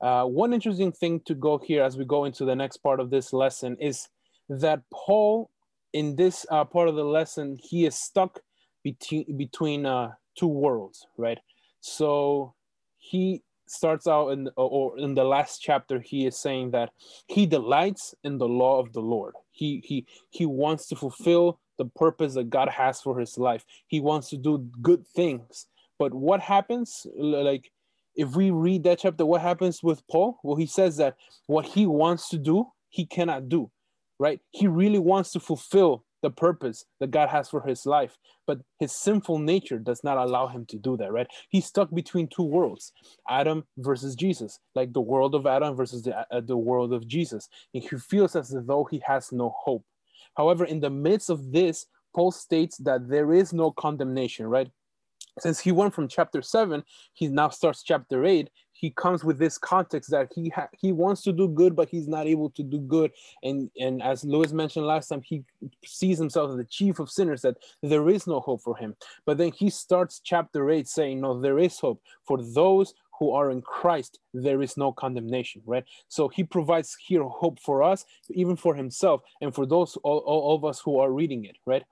Uh, 0.00 0.24
one 0.24 0.52
interesting 0.52 0.92
thing 0.92 1.20
to 1.26 1.34
go 1.34 1.58
here 1.58 1.82
as 1.82 1.96
we 1.96 2.04
go 2.04 2.24
into 2.24 2.44
the 2.44 2.56
next 2.56 2.78
part 2.78 3.00
of 3.00 3.10
this 3.10 3.32
lesson 3.32 3.76
is 3.80 4.08
that 4.48 4.80
Paul, 4.92 5.50
in 5.92 6.16
this 6.16 6.46
uh, 6.50 6.64
part 6.64 6.88
of 6.88 6.96
the 6.96 7.04
lesson, 7.04 7.58
he 7.60 7.84
is 7.84 7.96
stuck 7.96 8.40
between 8.82 9.36
between 9.36 9.84
uh, 9.84 10.12
two 10.36 10.46
worlds, 10.46 11.06
right? 11.16 11.38
So 11.80 12.54
he 12.98 13.42
starts 13.66 14.06
out 14.06 14.30
in 14.30 14.48
or 14.56 14.98
in 14.98 15.14
the 15.14 15.22
last 15.22 15.62
chapter 15.62 16.00
he 16.00 16.26
is 16.26 16.36
saying 16.36 16.72
that 16.72 16.90
he 17.28 17.46
delights 17.46 18.16
in 18.24 18.36
the 18.36 18.48
law 18.48 18.80
of 18.80 18.92
the 18.92 19.00
lord 19.00 19.32
he 19.52 19.80
he 19.84 20.04
he 20.30 20.44
wants 20.44 20.88
to 20.88 20.96
fulfill 20.96 21.60
the 21.80 21.86
purpose 21.86 22.34
that 22.34 22.50
God 22.50 22.68
has 22.68 23.00
for 23.00 23.18
his 23.18 23.38
life. 23.38 23.64
He 23.86 24.00
wants 24.00 24.28
to 24.28 24.36
do 24.36 24.68
good 24.82 25.06
things. 25.06 25.66
But 25.98 26.12
what 26.12 26.42
happens, 26.42 27.06
like, 27.16 27.72
if 28.14 28.36
we 28.36 28.50
read 28.50 28.84
that 28.84 28.98
chapter, 28.98 29.24
what 29.24 29.40
happens 29.40 29.82
with 29.82 30.06
Paul? 30.06 30.38
Well, 30.42 30.56
he 30.56 30.66
says 30.66 30.98
that 30.98 31.16
what 31.46 31.64
he 31.64 31.86
wants 31.86 32.28
to 32.30 32.38
do, 32.38 32.66
he 32.90 33.06
cannot 33.06 33.48
do, 33.48 33.70
right? 34.18 34.42
He 34.50 34.66
really 34.66 34.98
wants 34.98 35.32
to 35.32 35.40
fulfill 35.40 36.04
the 36.22 36.30
purpose 36.30 36.84
that 37.00 37.10
God 37.10 37.28
has 37.28 37.48
for 37.48 37.62
his 37.62 37.86
life, 37.86 38.18
but 38.46 38.60
his 38.78 38.92
sinful 38.92 39.38
nature 39.38 39.78
does 39.78 40.04
not 40.04 40.18
allow 40.18 40.46
him 40.46 40.66
to 40.66 40.78
do 40.78 40.96
that, 40.98 41.12
right? 41.12 41.26
He's 41.48 41.66
stuck 41.66 41.90
between 41.94 42.28
two 42.28 42.42
worlds, 42.42 42.92
Adam 43.28 43.64
versus 43.78 44.14
Jesus, 44.14 44.58
like 44.74 44.92
the 44.92 45.00
world 45.00 45.34
of 45.34 45.46
Adam 45.46 45.76
versus 45.76 46.02
the, 46.02 46.18
uh, 46.30 46.40
the 46.40 46.56
world 46.56 46.92
of 46.92 47.06
Jesus. 47.06 47.48
And 47.74 47.82
he 47.82 47.96
feels 47.96 48.36
as 48.36 48.54
though 48.66 48.86
he 48.90 49.02
has 49.06 49.32
no 49.32 49.54
hope. 49.56 49.84
However, 50.36 50.64
in 50.64 50.80
the 50.80 50.90
midst 50.90 51.30
of 51.30 51.52
this, 51.52 51.86
Paul 52.14 52.32
states 52.32 52.76
that 52.78 53.08
there 53.08 53.32
is 53.32 53.52
no 53.52 53.70
condemnation, 53.70 54.46
right? 54.46 54.70
Since 55.38 55.60
he 55.60 55.72
went 55.72 55.94
from 55.94 56.08
chapter 56.08 56.42
seven, 56.42 56.82
he 57.14 57.28
now 57.28 57.48
starts 57.50 57.82
chapter 57.82 58.24
eight. 58.24 58.50
He 58.80 58.90
comes 58.90 59.22
with 59.22 59.38
this 59.38 59.58
context 59.58 60.10
that 60.10 60.32
he 60.34 60.48
ha- 60.48 60.68
he 60.78 60.92
wants 60.92 61.22
to 61.22 61.32
do 61.32 61.48
good, 61.48 61.76
but 61.76 61.88
he's 61.88 62.08
not 62.08 62.26
able 62.26 62.50
to 62.50 62.62
do 62.62 62.78
good. 62.78 63.12
And 63.42 63.70
and 63.78 64.02
as 64.02 64.24
lewis 64.24 64.52
mentioned 64.52 64.86
last 64.86 65.08
time, 65.08 65.22
he 65.22 65.44
sees 65.84 66.18
himself 66.18 66.50
as 66.50 66.56
the 66.56 66.64
chief 66.64 66.98
of 66.98 67.10
sinners. 67.10 67.42
That 67.42 67.58
there 67.82 68.08
is 68.08 68.26
no 68.26 68.40
hope 68.40 68.62
for 68.62 68.76
him. 68.76 68.96
But 69.26 69.38
then 69.38 69.52
he 69.52 69.68
starts 69.70 70.20
chapter 70.24 70.70
eight 70.70 70.88
saying, 70.88 71.20
"No, 71.20 71.40
there 71.40 71.58
is 71.58 71.78
hope 71.78 72.02
for 72.26 72.42
those 72.42 72.94
who 73.20 73.32
are 73.32 73.50
in 73.50 73.60
Christ, 73.60 74.18
there 74.32 74.62
is 74.62 74.78
no 74.78 74.92
condemnation, 74.92 75.60
right? 75.66 75.84
So 76.08 76.28
he 76.28 76.42
provides 76.42 76.96
here 77.06 77.22
hope 77.22 77.60
for 77.60 77.82
us, 77.82 78.06
even 78.30 78.56
for 78.56 78.74
himself, 78.74 79.20
and 79.42 79.54
for 79.54 79.66
those 79.66 79.96
all, 79.98 80.18
all 80.20 80.56
of 80.56 80.64
us 80.64 80.80
who 80.80 80.98
are 80.98 81.12
reading 81.12 81.44
it, 81.44 81.58
right? 81.66 81.84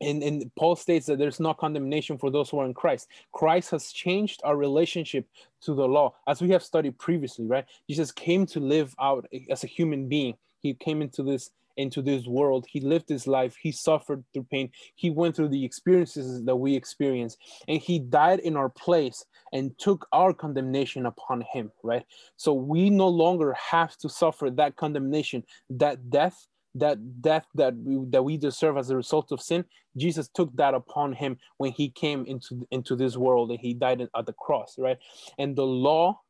And, 0.00 0.22
and 0.22 0.50
Paul 0.56 0.76
states 0.76 1.06
that 1.06 1.18
there's 1.18 1.40
no 1.40 1.54
condemnation 1.54 2.18
for 2.18 2.30
those 2.30 2.50
who 2.50 2.58
are 2.58 2.66
in 2.66 2.74
Christ. 2.74 3.08
Christ 3.32 3.70
has 3.70 3.92
changed 3.92 4.40
our 4.44 4.56
relationship 4.56 5.26
to 5.62 5.74
the 5.74 5.88
law, 5.88 6.14
as 6.26 6.42
we 6.42 6.50
have 6.50 6.62
studied 6.62 6.98
previously, 6.98 7.46
right? 7.46 7.64
Jesus 7.88 8.12
came 8.12 8.46
to 8.46 8.60
live 8.60 8.94
out 9.00 9.26
as 9.50 9.64
a 9.64 9.68
human 9.68 10.08
being. 10.08 10.34
He 10.60 10.74
came 10.74 11.00
into 11.02 11.22
this 11.22 11.50
into 11.76 12.02
this 12.02 12.26
world. 12.26 12.64
He 12.68 12.80
lived 12.80 13.08
his 13.08 13.26
life. 13.26 13.56
He 13.60 13.70
suffered 13.70 14.24
through 14.32 14.46
pain. 14.50 14.70
He 14.94 15.10
went 15.10 15.36
through 15.36 15.50
the 15.50 15.64
experiences 15.64 16.42
that 16.44 16.56
we 16.56 16.74
experience, 16.74 17.36
and 17.68 17.80
he 17.80 17.98
died 17.98 18.40
in 18.40 18.56
our 18.56 18.70
place 18.70 19.24
and 19.52 19.78
took 19.78 20.06
our 20.12 20.32
condemnation 20.32 21.06
upon 21.06 21.42
him, 21.52 21.70
right? 21.82 22.04
So 22.36 22.52
we 22.52 22.90
no 22.90 23.08
longer 23.08 23.54
have 23.54 23.96
to 23.98 24.08
suffer 24.08 24.50
that 24.50 24.76
condemnation, 24.76 25.44
that 25.70 26.10
death, 26.10 26.46
that 26.78 27.22
death 27.22 27.46
that 27.54 27.76
we, 27.76 28.04
that 28.10 28.22
we 28.22 28.36
deserve 28.36 28.76
as 28.76 28.90
a 28.90 28.96
result 28.96 29.32
of 29.32 29.40
sin. 29.40 29.64
Jesus 29.96 30.28
took 30.28 30.54
that 30.56 30.74
upon 30.74 31.12
him 31.12 31.38
when 31.56 31.72
he 31.72 31.88
came 31.88 32.24
into 32.26 32.66
into 32.70 32.96
this 32.96 33.16
world 33.16 33.50
and 33.50 33.60
he 33.60 33.74
died 33.74 34.00
at 34.00 34.26
the 34.26 34.32
cross, 34.32 34.76
right? 34.78 34.98
And 35.38 35.56
the 35.56 35.66
law 35.66 36.20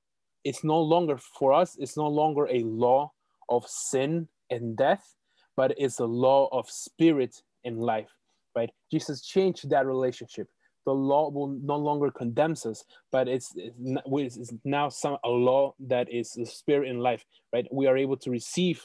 is 0.44 0.62
no 0.62 0.80
longer 0.80 1.18
for 1.18 1.52
us. 1.52 1.76
It's 1.78 1.96
no 1.96 2.06
longer 2.06 2.46
a 2.48 2.62
law 2.62 3.12
of 3.48 3.66
sin 3.66 4.28
and 4.50 4.76
death 4.76 5.16
but 5.56 5.74
it's 5.78 5.98
a 5.98 6.04
law 6.04 6.48
of 6.52 6.70
spirit 6.70 7.42
and 7.64 7.80
life, 7.80 8.10
right? 8.54 8.70
Jesus 8.90 9.22
changed 9.22 9.68
that 9.70 9.86
relationship. 9.86 10.48
The 10.84 10.92
law 10.92 11.30
will 11.30 11.48
no 11.48 11.76
longer 11.76 12.10
condemns 12.12 12.64
us, 12.64 12.84
but 13.10 13.26
it's, 13.26 13.52
it's 13.56 14.52
now 14.64 14.88
some 14.88 15.16
a 15.24 15.28
law 15.28 15.74
that 15.80 16.08
is 16.12 16.32
the 16.32 16.46
spirit 16.46 16.88
in 16.88 16.98
life, 16.98 17.24
right? 17.52 17.66
We 17.72 17.86
are 17.86 17.96
able 17.96 18.16
to 18.18 18.30
receive 18.30 18.80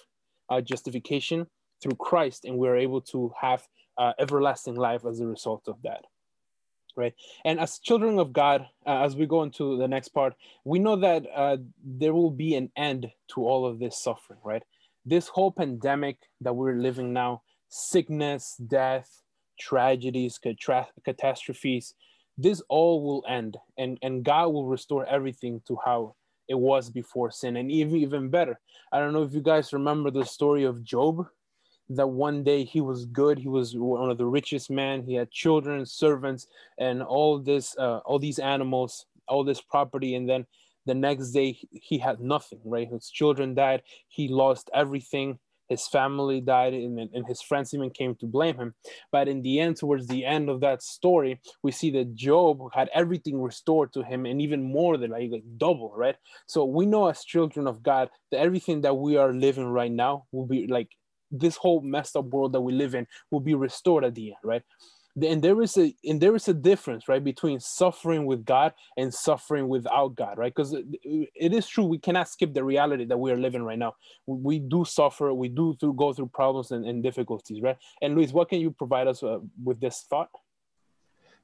justification 0.60 1.48
through 1.82 1.96
Christ, 1.96 2.44
and 2.44 2.58
we 2.58 2.68
are 2.68 2.76
able 2.76 3.02
to 3.02 3.32
have 3.40 3.66
uh, 3.98 4.12
everlasting 4.20 4.76
life 4.76 5.06
as 5.06 5.22
a 5.22 5.28
result 5.28 5.68
of 5.68 5.82
that 5.84 6.04
right? 6.96 7.14
And 7.46 7.60
as 7.60 7.80
children 7.80 8.20
of 8.20 8.34
god 8.34 8.68
uh, 8.86 9.04
as 9.04 9.16
we 9.16 9.26
go 9.26 9.44
into 9.44 9.78
the 9.78 9.88
next 9.88 10.10
part 10.10 10.34
we 10.66 10.80
know 10.80 10.96
that 10.98 11.26
uh, 11.34 11.58
there 11.84 12.14
will 12.14 12.32
be 12.32 12.56
an 12.56 12.72
end 12.76 13.12
to 13.30 13.46
all 13.46 13.66
of 13.66 13.80
this 13.80 14.02
suffering 14.02 14.40
right? 14.44 14.64
This 15.06 15.28
whole 15.28 15.52
pandemic 15.52 16.18
that 16.42 16.56
we're 16.56 16.76
living 16.76 17.12
now, 17.12 17.42
sickness, 17.70 18.56
death, 18.68 19.22
tragedies, 19.60 20.40
catastrophes, 21.04 21.96
this 22.38 22.62
all 22.70 23.04
will 23.04 23.24
end 23.28 23.58
and, 23.78 23.98
and 24.02 24.24
God 24.24 24.48
will 24.48 24.68
restore 24.68 25.06
everything 25.06 25.62
to 25.68 25.78
how 25.84 26.16
it 26.52 26.60
was 26.60 26.90
before 26.90 27.32
sin 27.32 27.58
and 27.58 27.72
even 27.72 27.96
even 27.96 28.30
better. 28.30 28.60
I 28.92 29.00
don't 29.00 29.14
know 29.14 29.24
if 29.24 29.34
you 29.34 29.42
guys 29.42 29.74
remember 29.74 30.12
the 30.12 30.26
story 30.26 30.66
of 30.66 30.84
Job 30.84 31.26
that 31.90 32.08
one 32.08 32.44
day 32.44 32.64
he 32.64 32.80
was 32.80 33.06
good 33.06 33.38
he 33.38 33.50
was 33.50 33.76
one 33.76 34.10
of 34.10 34.18
the 34.18 34.26
richest 34.26 34.70
men 34.70 35.04
he 35.04 35.16
had 35.16 35.30
children 35.30 35.86
servants 35.86 36.48
and 36.78 37.04
all 37.04 37.38
this 37.38 37.76
uh, 37.78 37.98
all 38.06 38.20
these 38.20 38.40
animals 38.40 39.06
all 39.28 39.44
this 39.44 39.62
property 39.62 40.16
and 40.16 40.30
then 40.30 40.46
the 40.86 40.94
next 40.94 41.32
day 41.32 41.58
he 41.72 41.98
had 41.98 42.20
nothing 42.20 42.62
right 42.64 42.88
his 42.90 43.10
children 43.10 43.54
died 43.54 43.82
he 44.08 44.28
lost 44.28 44.70
everything 44.74 45.38
his 45.72 45.88
family 45.88 46.40
died 46.42 46.74
and, 46.74 47.00
and 47.00 47.26
his 47.28 47.42
friends 47.42 47.74
even 47.74 47.90
came 47.90 48.14
to 48.16 48.26
blame 48.26 48.58
him. 48.58 48.74
But 49.12 49.28
in 49.28 49.42
the 49.42 49.60
end 49.60 49.78
towards 49.78 50.06
the 50.08 50.26
end 50.26 50.50
of 50.50 50.60
that 50.62 50.84
story 50.84 51.40
we 51.64 51.72
see 51.72 51.90
that 51.92 52.16
job 52.16 52.60
had 52.74 52.90
everything 52.94 53.42
restored 53.42 53.94
to 53.94 54.04
him 54.04 54.26
and 54.26 54.42
even 54.42 54.62
more 54.62 54.98
than 54.98 55.12
like, 55.12 55.32
like 55.32 55.44
double 55.58 55.94
right? 55.96 56.18
So 56.46 56.66
we 56.66 56.86
know 56.86 57.08
as 57.08 57.24
children 57.24 57.68
of 57.68 57.82
god 57.82 58.10
that 58.32 58.40
everything 58.40 58.82
that 58.82 58.96
we 59.06 59.18
are 59.18 59.34
living 59.34 59.68
right 59.80 59.92
now 60.06 60.26
will 60.32 60.46
be 60.46 60.68
like 60.68 60.90
this 61.32 61.56
whole 61.56 61.82
messed 61.82 62.16
up 62.18 62.26
world 62.26 62.54
that 62.54 62.62
we 62.62 62.74
live 62.74 62.94
in 62.94 63.08
will 63.32 63.40
be 63.40 63.56
restored 63.56 64.04
at 64.04 64.16
the 64.16 64.28
end 64.28 64.44
right 64.44 64.64
and 65.16 65.42
there 65.42 65.62
is 65.62 65.78
a 65.78 65.94
and 66.04 66.22
there 66.22 66.36
is 66.36 66.48
a 66.48 66.54
difference 66.54 67.08
right 67.08 67.24
between 67.24 67.60
suffering 67.60 68.26
with 68.26 68.46
god 68.46 68.74
and 68.98 69.14
suffering 69.14 69.68
without 69.68 70.16
god 70.16 70.38
right? 70.38 70.54
Because 70.56 70.74
it, 70.74 71.54
is 71.54 71.68
true 71.68 71.86
we 71.86 71.98
cannot 71.98 72.30
skip 72.30 72.54
the 72.54 72.64
reality 72.64 73.06
that 73.06 73.18
we 73.18 73.32
are 73.32 73.38
living 73.38 73.64
right 73.64 73.80
now. 73.80 73.96
We 74.26 74.60
do 74.60 74.86
suffer 74.86 75.34
we 75.34 75.50
do 75.50 75.76
through, 75.80 75.96
go 75.96 76.14
through 76.14 76.28
problems 76.28 76.72
and, 76.72 76.86
and 76.86 77.04
difficulties 77.04 77.62
right? 77.62 77.78
And 78.02 78.16
luis 78.16 78.32
what 78.32 78.50
can 78.50 78.60
you 78.60 78.72
provide 78.72 79.08
us 79.08 79.22
uh, 79.24 79.40
with 79.64 79.80
this 79.80 80.06
thought? 80.10 80.30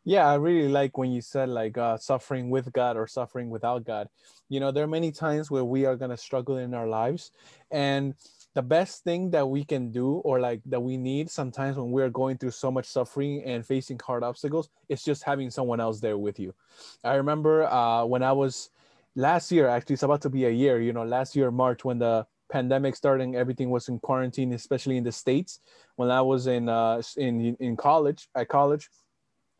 Yeah 0.05 0.25
i 0.25 0.35
really 0.35 0.69
like 0.69 0.97
when 0.97 1.11
you 1.11 1.21
said 1.21 1.49
like 1.49 1.77
uh, 1.77 1.97
suffering 1.97 2.49
with 2.49 2.71
god 2.71 2.95
or 2.95 3.07
suffering 3.07 3.49
without 3.49 3.85
god. 3.85 4.07
You 4.47 4.61
know 4.61 4.71
there 4.71 4.85
are 4.85 4.87
many 4.87 5.11
times 5.11 5.51
where 5.51 5.65
we 5.65 5.85
are 5.85 5.97
going 5.97 6.11
to 6.11 6.17
struggle 6.17 6.57
in 6.57 6.73
our 6.73 6.87
lives 6.87 7.31
and 7.69 8.13
the 8.57 8.63
best 8.63 9.03
thing 9.03 9.29
that 9.29 9.47
we 9.47 9.63
can 9.63 9.91
do 9.91 10.13
or 10.25 10.39
like 10.39 10.61
that 10.65 10.79
we 10.79 10.97
need 10.97 11.29
sometimes 11.29 11.77
when 11.77 11.91
we're 11.91 12.09
going 12.09 12.35
through 12.39 12.49
so 12.49 12.71
much 12.71 12.87
suffering 12.87 13.43
and 13.45 13.63
facing 13.63 13.99
hard 14.03 14.23
obstacles 14.23 14.67
is 14.89 15.03
just 15.03 15.21
having 15.21 15.51
someone 15.51 15.79
else 15.79 15.99
there 15.99 16.17
with 16.17 16.39
you. 16.39 16.55
I 17.03 17.13
remember 17.21 17.67
uh, 17.67 18.03
when 18.05 18.23
i 18.23 18.31
was 18.31 18.71
last 19.15 19.51
year 19.51 19.67
actually 19.67 19.93
it's 19.93 20.01
about 20.09 20.21
to 20.23 20.31
be 20.31 20.45
a 20.45 20.49
year 20.49 20.81
you 20.81 20.91
know 20.91 21.03
last 21.03 21.35
year 21.35 21.51
march 21.51 21.85
when 21.85 21.99
the 21.99 22.25
pandemic 22.49 22.95
started 22.95 23.23
and 23.25 23.35
everything 23.35 23.69
was 23.69 23.89
in 23.89 23.99
quarantine 23.99 24.51
especially 24.53 24.97
in 24.97 25.03
the 25.03 25.11
states. 25.11 25.59
When 25.97 26.09
i 26.09 26.21
was 26.21 26.47
in 26.47 26.67
uh, 26.67 27.03
in 27.15 27.55
in 27.59 27.77
college 27.77 28.27
at 28.33 28.47
college 28.47 28.89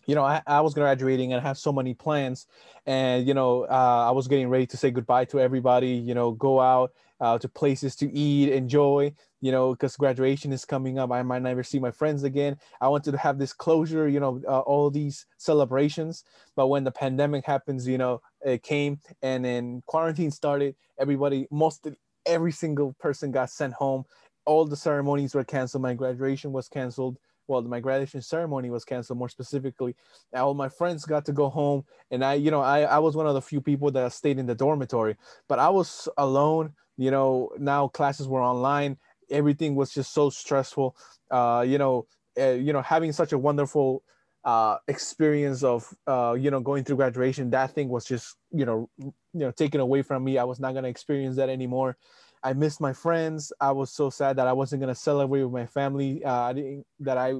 you 0.08 0.16
know, 0.16 0.24
I, 0.24 0.42
I 0.48 0.62
was 0.62 0.74
graduating 0.74 1.34
and 1.34 1.42
I 1.42 1.48
have 1.48 1.58
so 1.58 1.74
many 1.74 1.94
plans, 1.94 2.48
and 2.86 3.28
you 3.28 3.34
know, 3.34 3.64
uh, 3.66 4.06
I 4.08 4.12
was 4.12 4.28
getting 4.28 4.50
ready 4.50 4.66
to 4.68 4.78
say 4.78 4.90
goodbye 4.90 5.26
to 5.26 5.40
everybody. 5.40 5.90
You 5.90 6.16
know, 6.16 6.32
go 6.32 6.62
out 6.62 6.94
uh, 7.20 7.38
to 7.40 7.50
places 7.50 7.96
to 7.98 8.12
eat, 8.12 8.52
enjoy. 8.52 9.14
You 9.42 9.52
know, 9.52 9.74
because 9.74 9.96
graduation 9.98 10.52
is 10.52 10.66
coming 10.66 10.98
up, 10.98 11.12
I 11.12 11.22
might 11.22 11.44
never 11.44 11.62
see 11.62 11.78
my 11.78 11.92
friends 11.92 12.24
again. 12.24 12.58
I 12.82 12.88
wanted 12.88 13.12
to 13.12 13.18
have 13.18 13.38
this 13.38 13.54
closure. 13.54 14.08
You 14.08 14.22
know, 14.22 14.42
uh, 14.48 14.62
all 14.62 14.90
these 14.90 15.26
celebrations. 15.38 16.24
But 16.56 16.68
when 16.68 16.86
the 16.86 16.92
pandemic 16.92 17.46
happens, 17.46 17.86
you 17.86 17.98
know, 17.98 18.22
it 18.42 18.64
came, 18.64 19.00
and 19.22 19.44
then 19.44 19.84
quarantine 19.88 20.32
started. 20.32 20.76
Everybody, 21.00 21.48
most 21.52 21.86
every 22.26 22.54
single 22.54 22.94
person 23.00 23.32
got 23.32 23.50
sent 23.50 23.74
home. 23.74 24.06
All 24.46 24.66
the 24.66 24.78
ceremonies 24.78 25.36
were 25.36 25.44
canceled. 25.44 25.84
My 25.84 25.94
graduation 25.94 26.54
was 26.54 26.70
canceled 26.70 27.18
well 27.48 27.62
my 27.62 27.80
graduation 27.80 28.22
ceremony 28.22 28.70
was 28.70 28.86
canceled 28.86 29.18
more 29.18 29.30
specifically 29.30 29.96
all 30.34 30.54
my 30.54 30.70
friends 30.70 31.06
got 31.06 31.26
to 31.26 31.32
go 31.32 31.50
home 31.50 31.84
and 32.12 32.24
i 32.24 32.34
you 32.34 32.52
know 32.52 32.62
i, 32.62 32.82
I 32.82 33.00
was 33.00 33.16
one 33.16 33.28
of 33.28 33.34
the 33.34 33.42
few 33.42 33.62
people 33.62 33.92
that 33.92 34.14
stayed 34.14 34.40
in 34.40 34.46
the 34.46 34.56
dormitory 34.56 35.16
but 35.48 35.60
i 35.60 35.70
was 35.70 36.08
alone 36.18 36.74
you 36.98 37.12
know 37.12 37.52
now 37.58 37.88
classes 37.88 38.28
were 38.28 38.42
online 38.42 38.98
everything 39.30 39.76
was 39.76 39.94
just 39.94 40.14
so 40.14 40.30
stressful 40.30 40.96
uh, 41.32 41.64
you 41.68 41.78
know 41.78 42.06
uh, 42.40 42.52
you 42.52 42.74
know 42.74 42.82
having 42.82 43.12
such 43.12 43.34
a 43.34 43.38
wonderful 43.38 44.04
uh, 44.46 44.78
experience 44.88 45.64
of 45.64 45.94
uh, 46.08 46.36
you 46.40 46.50
know 46.50 46.60
going 46.60 46.84
through 46.84 46.96
graduation 46.96 47.50
that 47.50 47.72
thing 47.72 47.90
was 47.90 48.06
just 48.06 48.38
you 48.52 48.66
know 48.66 48.90
you 48.98 49.14
know 49.34 49.52
taken 49.52 49.82
away 49.82 50.02
from 50.02 50.24
me 50.24 50.38
i 50.38 50.44
was 50.44 50.60
not 50.60 50.72
going 50.72 50.84
to 50.84 50.90
experience 50.90 51.36
that 51.36 51.50
anymore 51.50 51.98
I 52.44 52.54
missed 52.54 52.82
my 52.82 52.94
friends. 52.94 53.52
I 53.60 53.72
was 53.72 53.92
so 53.92 54.10
sad 54.10 54.38
that 54.38 54.48
I 54.48 54.54
wasn't 54.54 54.82
gonna 54.82 54.96
celebrate 54.96 55.44
with 55.44 55.54
my 55.54 55.66
family. 55.66 56.24
Uh, 56.24 56.42
I 56.42 56.54
didn't 56.54 56.86
that 57.00 57.18
I 57.18 57.34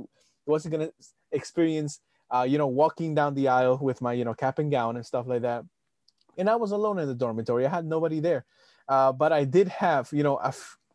wasn't 0.46 0.74
gonna 0.74 0.90
experience, 1.32 2.00
uh, 2.32 2.46
you 2.48 2.58
know, 2.58 2.68
walking 2.68 3.16
down 3.16 3.34
the 3.34 3.48
aisle 3.48 3.78
with 3.82 4.02
my 4.02 4.14
you 4.14 4.26
know 4.26 4.34
cap 4.34 4.60
and 4.60 4.72
gown 4.72 4.96
and 4.96 5.06
stuff 5.06 5.28
like 5.28 5.42
that. 5.42 5.64
And 6.38 6.50
I 6.50 6.56
was 6.56 6.72
alone 6.72 7.00
in 7.00 7.08
the 7.08 7.16
dormitory. 7.16 7.66
I 7.66 7.70
had 7.70 7.86
nobody 7.86 8.20
there, 8.20 8.46
uh, 8.88 9.12
but 9.12 9.32
I 9.32 9.44
did 9.44 9.68
have 9.68 10.10
you 10.12 10.24
know 10.24 10.40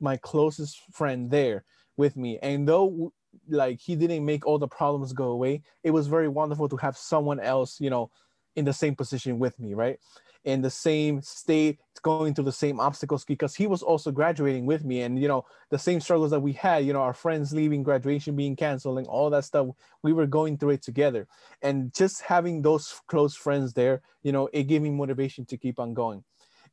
my 0.01 0.17
closest 0.17 0.81
friend 0.93 1.31
there 1.31 1.65
with 1.97 2.17
me. 2.17 2.39
And 2.43 2.69
though 2.69 3.13
like 3.49 3.81
he 3.81 3.97
didn't 3.97 4.25
make 4.25 4.47
all 4.47 4.59
the 4.59 4.69
problems 4.69 5.13
go 5.13 5.31
away, 5.31 5.63
it 5.83 5.91
was 5.91 6.07
very 6.07 6.29
wonderful 6.29 6.69
to 6.69 6.77
have 6.77 6.97
someone 6.97 7.41
else 7.41 7.81
you 7.81 7.91
know 7.91 8.11
in 8.57 8.65
the 8.65 8.73
same 8.73 8.95
position 8.95 9.39
with 9.39 9.59
me, 9.59 9.75
right? 9.75 9.99
in 10.45 10.61
the 10.61 10.71
same 10.71 11.23
state, 11.23 11.79
going 12.03 12.35
through 12.35 12.45
the 12.45 12.53
same 12.53 12.81
obstacles 12.81 13.25
because 13.25 13.55
he 13.55 13.69
was 13.69 13.83
also 13.83 14.11
graduating 14.11 14.67
with 14.67 14.85
me. 14.85 15.03
And, 15.03 15.21
you 15.21 15.29
know, 15.29 15.45
the 15.71 15.79
same 15.79 16.01
struggles 16.01 16.33
that 16.33 16.41
we 16.41 16.53
had, 16.53 16.85
you 16.85 16.93
know, 16.93 17.01
our 17.01 17.15
friends 17.15 17.53
leaving, 17.53 17.85
graduation 17.85 18.35
being 18.35 18.57
canceled, 18.57 18.99
and 18.99 19.07
all 19.07 19.31
that 19.31 19.45
stuff, 19.45 19.69
we 20.03 20.13
were 20.13 20.27
going 20.27 20.59
through 20.59 20.71
it 20.71 20.83
together. 20.83 21.29
And 21.63 21.95
just 21.95 22.23
having 22.23 22.61
those 22.61 23.01
close 23.07 23.37
friends 23.37 23.73
there, 23.73 24.03
you 24.23 24.33
know, 24.33 24.49
it 24.53 24.65
gave 24.65 24.83
me 24.83 24.91
motivation 24.91 25.45
to 25.47 25.57
keep 25.57 25.79
on 25.79 25.95
going. 25.95 26.25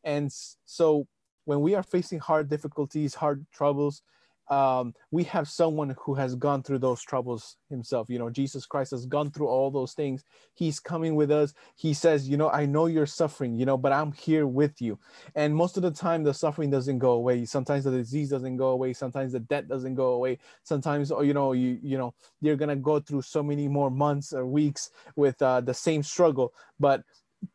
And 0.04 0.32
so 0.66 1.08
when 1.46 1.62
we 1.62 1.76
are 1.76 1.84
facing 1.84 2.20
hard 2.20 2.50
difficulties, 2.50 3.14
hard 3.14 3.46
troubles, 3.54 4.02
um, 4.50 4.96
we 5.12 5.24
have 5.26 5.48
someone 5.48 5.96
who 6.00 6.16
has 6.16 6.36
gone 6.36 6.64
through 6.64 6.80
those 6.80 7.02
troubles 7.02 7.58
himself. 7.70 8.10
You 8.10 8.18
know, 8.18 8.30
Jesus 8.30 8.66
Christ 8.66 8.92
has 8.92 9.06
gone 9.06 9.30
through 9.30 9.48
all 9.48 9.70
those 9.70 9.94
things. 9.94 10.24
He's 10.56 10.80
coming 10.80 11.16
with 11.16 11.30
us. 11.30 11.54
He 11.76 11.94
says, 11.94 12.28
you 12.28 12.36
know, 12.36 12.50
I 12.50 12.66
know 12.66 12.88
you're 12.88 13.06
suffering, 13.06 13.56
you 13.56 13.66
know, 13.66 13.78
but 13.78 13.92
I'm 13.92 14.12
here 14.12 14.48
with 14.48 14.82
you. 14.82 14.98
And 15.36 15.56
most 15.56 15.78
of 15.78 15.84
the 15.84 15.92
time, 15.92 16.24
the 16.24 16.34
suffering 16.34 16.72
doesn't 16.72 16.98
go 16.98 17.12
away. 17.12 17.46
Sometimes 17.46 17.84
the 17.84 17.92
disease 17.92 18.30
doesn't 18.30 18.58
go 18.58 18.70
away. 18.70 18.94
Sometimes 18.94 19.34
the 19.34 19.40
debt 19.40 19.68
doesn't 19.68 19.96
go 19.96 20.14
away. 20.14 20.40
Sometimes, 20.64 21.12
oh, 21.12 21.22
you 21.22 21.34
know, 21.34 21.54
you 21.54 21.80
you 21.84 21.98
know, 21.98 22.14
you're 22.42 22.56
gonna 22.56 22.76
go 22.76 23.00
through 23.00 23.22
so 23.22 23.44
many 23.44 23.68
more 23.68 23.92
months 23.92 24.34
or 24.34 24.46
weeks 24.46 24.90
with 25.16 25.40
uh, 25.42 25.62
the 25.62 25.74
same 25.74 26.02
struggle, 26.02 26.54
but 26.80 27.04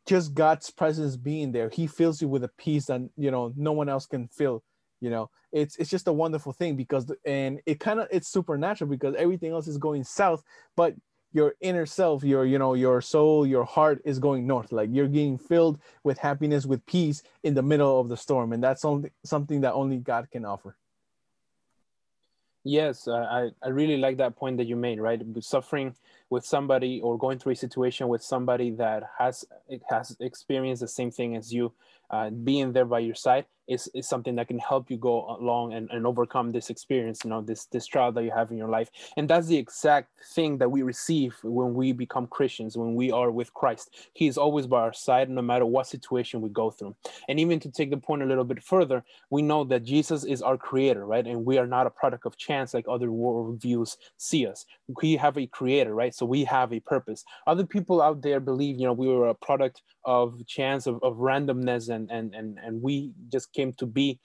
just 0.06 0.34
God's 0.34 0.70
presence 0.70 1.16
being 1.16 1.52
there, 1.52 1.68
He 1.68 1.86
fills 1.86 2.22
you 2.22 2.28
with 2.28 2.44
a 2.44 2.50
peace 2.56 2.86
that 2.86 3.00
you 3.16 3.30
know 3.30 3.52
no 3.56 3.72
one 3.72 3.88
else 3.88 4.06
can 4.06 4.28
fill 4.28 4.62
you 5.04 5.10
know 5.10 5.28
it's 5.52 5.76
it's 5.76 5.90
just 5.90 6.08
a 6.08 6.12
wonderful 6.12 6.52
thing 6.52 6.76
because 6.76 7.04
and 7.26 7.60
it 7.66 7.78
kind 7.78 8.00
of 8.00 8.08
it's 8.10 8.28
supernatural 8.28 8.88
because 8.88 9.14
everything 9.16 9.52
else 9.52 9.68
is 9.68 9.76
going 9.76 10.02
south 10.02 10.42
but 10.76 10.94
your 11.34 11.54
inner 11.60 11.84
self 11.84 12.24
your 12.24 12.46
you 12.46 12.58
know 12.58 12.72
your 12.72 13.02
soul 13.02 13.46
your 13.46 13.64
heart 13.64 14.00
is 14.04 14.18
going 14.18 14.46
north. 14.46 14.72
Like 14.72 14.88
you're 14.92 15.08
getting 15.08 15.36
filled 15.36 15.78
with 16.04 16.16
happiness 16.16 16.64
with 16.64 16.86
peace 16.86 17.22
in 17.42 17.52
the 17.54 17.62
middle 17.62 18.00
of 18.00 18.08
the 18.08 18.16
storm 18.16 18.52
and 18.54 18.62
that's 18.62 18.84
only 18.84 19.10
something 19.24 19.60
that 19.60 19.74
only 19.74 19.98
god 19.98 20.30
can 20.30 20.44
offer. 20.46 20.76
Yes 22.62 23.06
i 23.08 23.50
i 23.62 23.68
really 23.68 23.98
like 23.98 24.16
that 24.18 24.36
point 24.36 24.56
that 24.56 24.66
you 24.66 24.76
made 24.76 25.00
right? 25.00 25.20
Suffering 25.40 25.94
with 26.30 26.46
somebody 26.46 27.00
or 27.02 27.18
going 27.18 27.38
through 27.38 27.52
a 27.52 27.56
situation 27.56 28.08
with 28.08 28.22
somebody 28.22 28.70
that 28.70 29.02
has 29.18 29.44
it 29.68 29.82
has 29.90 30.16
experienced 30.20 30.80
the 30.80 30.88
same 30.88 31.10
thing 31.10 31.36
as 31.36 31.52
you 31.52 31.72
uh, 32.14 32.30
being 32.30 32.72
there 32.72 32.84
by 32.84 33.00
your 33.00 33.14
side 33.26 33.44
is, 33.66 33.88
is 33.94 34.08
something 34.08 34.36
that 34.36 34.48
can 34.48 34.58
help 34.58 34.90
you 34.90 34.96
go 34.96 35.36
along 35.40 35.72
and, 35.72 35.88
and 35.90 36.06
overcome 36.06 36.52
this 36.52 36.70
experience, 36.70 37.20
you 37.24 37.30
know, 37.30 37.40
this, 37.40 37.64
this 37.66 37.86
trial 37.86 38.12
that 38.12 38.24
you 38.24 38.30
have 38.30 38.50
in 38.50 38.58
your 38.58 38.68
life. 38.68 38.90
And 39.16 39.28
that's 39.28 39.46
the 39.46 39.56
exact 39.56 40.10
thing 40.34 40.58
that 40.58 40.70
we 40.70 40.82
receive 40.82 41.36
when 41.42 41.74
we 41.74 41.92
become 41.92 42.26
Christians, 42.26 42.76
when 42.76 42.94
we 42.94 43.10
are 43.10 43.30
with 43.30 43.52
Christ. 43.54 43.96
He 44.12 44.26
is 44.26 44.38
always 44.38 44.66
by 44.66 44.80
our 44.80 44.92
side, 44.92 45.30
no 45.30 45.42
matter 45.42 45.66
what 45.66 45.86
situation 45.86 46.40
we 46.40 46.50
go 46.50 46.70
through. 46.70 46.94
And 47.28 47.40
even 47.40 47.58
to 47.60 47.70
take 47.70 47.90
the 47.90 47.96
point 47.96 48.22
a 48.22 48.26
little 48.26 48.44
bit 48.44 48.62
further, 48.62 49.02
we 49.30 49.42
know 49.42 49.64
that 49.64 49.84
Jesus 49.84 50.24
is 50.24 50.42
our 50.42 50.58
creator, 50.58 51.06
right? 51.06 51.26
And 51.26 51.44
we 51.44 51.58
are 51.58 51.66
not 51.66 51.86
a 51.86 51.90
product 51.90 52.26
of 52.26 52.36
chance 52.36 52.74
like 52.74 52.86
other 52.88 53.08
worldviews 53.08 53.96
see 54.18 54.46
us. 54.46 54.66
We 55.00 55.16
have 55.16 55.38
a 55.38 55.46
creator, 55.46 55.94
right? 55.94 56.14
So 56.14 56.26
we 56.26 56.44
have 56.44 56.72
a 56.72 56.80
purpose. 56.80 57.24
Other 57.46 57.64
people 57.64 58.02
out 58.02 58.20
there 58.20 58.40
believe, 58.40 58.78
you 58.78 58.86
know, 58.86 58.92
we 58.92 59.08
were 59.08 59.28
a 59.28 59.34
product 59.34 59.82
of 60.04 60.46
chance, 60.46 60.86
of, 60.86 61.02
of 61.02 61.16
randomness, 61.16 61.88
and, 61.88 62.03
and, 62.10 62.34
and, 62.34 62.58
and 62.58 62.82
we 62.82 63.12
just 63.30 63.52
came 63.52 63.72
to 63.74 63.86
be 63.86 64.18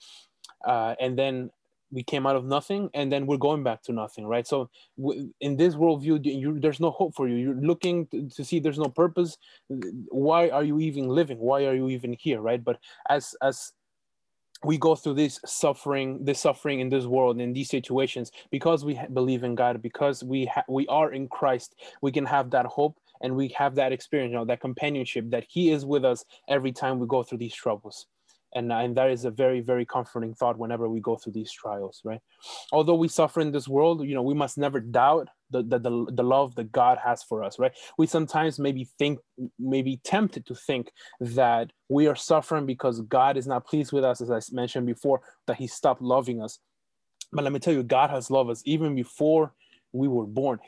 uh, 0.66 0.94
and 1.00 1.18
then 1.18 1.50
we 1.92 2.02
came 2.02 2.26
out 2.26 2.36
of 2.36 2.44
nothing 2.44 2.88
and 2.94 3.10
then 3.10 3.26
we're 3.26 3.36
going 3.36 3.64
back 3.64 3.82
to 3.82 3.92
nothing 3.92 4.26
right? 4.26 4.46
So 4.46 4.70
w- 4.96 5.32
in 5.40 5.56
this 5.56 5.74
worldview 5.74 6.24
you, 6.24 6.58
there's 6.60 6.80
no 6.80 6.90
hope 6.90 7.14
for 7.14 7.28
you. 7.28 7.36
You're 7.36 7.54
looking 7.54 8.06
to, 8.08 8.28
to, 8.28 8.44
see 8.44 8.60
there's 8.60 8.78
no 8.78 8.88
purpose. 8.88 9.36
Why 9.68 10.50
are 10.50 10.62
you 10.62 10.78
even 10.80 11.08
living? 11.08 11.38
Why 11.38 11.66
are 11.66 11.74
you 11.74 11.88
even 11.88 12.16
here 12.18 12.40
right? 12.40 12.62
But 12.62 12.78
as 13.08 13.34
as 13.42 13.72
we 14.62 14.76
go 14.76 14.94
through 14.94 15.14
this 15.14 15.40
suffering 15.46 16.24
this 16.24 16.40
suffering 16.40 16.80
in 16.80 16.90
this 16.90 17.06
world 17.06 17.40
in 17.40 17.52
these 17.52 17.70
situations 17.70 18.30
because 18.50 18.84
we 18.84 19.00
believe 19.14 19.42
in 19.42 19.54
god 19.54 19.80
because 19.80 20.22
we 20.22 20.44
ha- 20.44 20.64
we 20.68 20.86
are 20.88 21.12
in 21.12 21.26
christ 21.28 21.74
we 22.02 22.12
can 22.12 22.26
have 22.26 22.50
that 22.50 22.66
hope 22.66 22.99
and 23.20 23.36
we 23.36 23.48
have 23.48 23.74
that 23.76 23.92
experience 23.92 24.30
you 24.30 24.36
know 24.36 24.44
that 24.44 24.60
companionship 24.60 25.30
that 25.30 25.44
he 25.48 25.70
is 25.70 25.84
with 25.84 26.04
us 26.04 26.24
every 26.48 26.72
time 26.72 26.98
we 26.98 27.06
go 27.06 27.22
through 27.22 27.38
these 27.38 27.54
troubles. 27.54 28.06
And, 28.52 28.72
uh, 28.72 28.78
and 28.78 28.96
that 28.96 29.10
is 29.12 29.24
a 29.24 29.30
very 29.30 29.60
very 29.60 29.86
comforting 29.86 30.34
thought 30.34 30.58
whenever 30.58 30.88
we 30.88 30.98
go 30.98 31.16
through 31.16 31.34
these 31.34 31.52
trials 31.52 32.00
right? 32.04 32.20
Although 32.72 32.96
we 32.96 33.06
suffer 33.06 33.40
in 33.40 33.52
this 33.52 33.68
world 33.68 34.04
you 34.04 34.12
know 34.12 34.22
we 34.22 34.34
must 34.34 34.58
never 34.58 34.80
doubt 34.80 35.28
the, 35.50 35.62
the, 35.62 35.78
the, 35.78 36.06
the 36.12 36.22
love 36.24 36.56
that 36.56 36.72
god 36.72 36.98
has 36.98 37.22
for 37.22 37.44
us 37.44 37.60
right? 37.60 37.70
We 37.96 38.08
sometimes 38.08 38.58
maybe 38.58 38.88
think 38.98 39.20
maybe 39.60 40.00
tempted 40.02 40.46
to 40.46 40.56
think 40.56 40.90
that 41.20 41.70
we 41.88 42.08
are 42.08 42.16
suffering 42.16 42.66
because 42.66 43.00
god 43.02 43.36
is 43.36 43.46
not 43.46 43.66
pleased 43.66 43.92
with 43.92 44.02
us 44.02 44.20
as 44.20 44.32
i 44.32 44.40
mentioned 44.52 44.86
before 44.86 45.20
that 45.46 45.56
he 45.56 45.68
stopped 45.68 46.02
loving 46.02 46.42
us. 46.42 46.58
But 47.32 47.44
let 47.44 47.52
me 47.52 47.60
tell 47.60 47.74
you 47.74 47.84
god 47.84 48.10
has 48.10 48.32
loved 48.32 48.50
us 48.50 48.62
even 48.64 48.96
before 48.96 49.54
we 49.92 50.08
were 50.08 50.26
born 50.26 50.58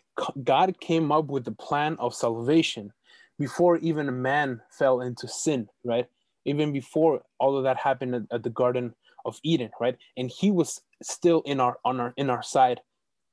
god 0.45 0.79
came 0.81 1.13
up 1.13 1.27
with 1.27 1.45
the 1.45 1.53
plan 1.53 1.97
of 1.99 2.15
salvation 2.15 2.93
before 3.39 3.77
even 3.79 4.09
a 4.09 4.13
man 4.13 4.61
fell 4.71 5.01
into 5.01 5.27
sin 5.27 5.69
right 5.85 6.07
even 6.45 6.73
before 6.73 7.23
all 7.39 7.57
of 7.57 7.65
that 7.65 7.77
happened 7.77 8.15
at, 8.15 8.23
at 8.31 8.43
the 8.43 8.51
Garden 8.51 8.95
of 9.25 9.39
Eden, 9.43 9.71
right? 9.81 9.97
And 10.17 10.31
he 10.31 10.51
was 10.51 10.81
still 11.03 11.43
in 11.43 11.61
our 11.61 11.79
on 11.85 12.01
our 12.01 12.13
in 12.17 12.31
our 12.31 12.43
side. 12.43 12.81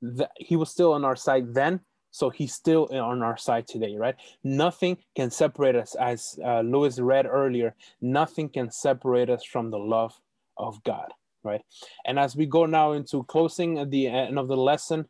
That 0.01 0.31
he 0.37 0.55
was 0.55 0.69
still 0.69 0.93
on 0.93 1.03
our 1.03 1.15
side 1.15 1.53
then, 1.53 1.81
so 2.11 2.29
he's 2.29 2.53
still 2.53 2.87
on 2.91 3.21
our 3.21 3.37
side 3.37 3.67
today, 3.67 3.95
right? 3.97 4.15
Nothing 4.43 4.97
can 5.15 5.29
separate 5.29 5.75
us, 5.75 5.95
as 5.95 6.39
uh, 6.43 6.61
Lewis 6.61 6.99
read 6.99 7.25
earlier. 7.25 7.75
Nothing 8.01 8.47
can 8.49 8.71
separate 8.71 9.29
us 9.29 9.43
from 9.43 9.71
the 9.71 9.77
love 9.77 10.17
of 10.57 10.81
God, 10.85 11.11
right? 11.43 11.61
And 12.05 12.17
as 12.17 12.35
we 12.35 12.45
go 12.45 12.65
now 12.65 12.93
into 12.93 13.23
closing 13.23 13.79
at 13.79 13.91
the 13.91 14.07
end 14.07 14.39
of 14.39 14.47
the 14.47 14.57
lesson 14.57 15.05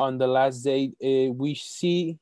on 0.00 0.18
the 0.18 0.26
last 0.26 0.64
day, 0.64 0.92
uh, 1.04 1.32
we 1.32 1.54
see, 1.54 2.18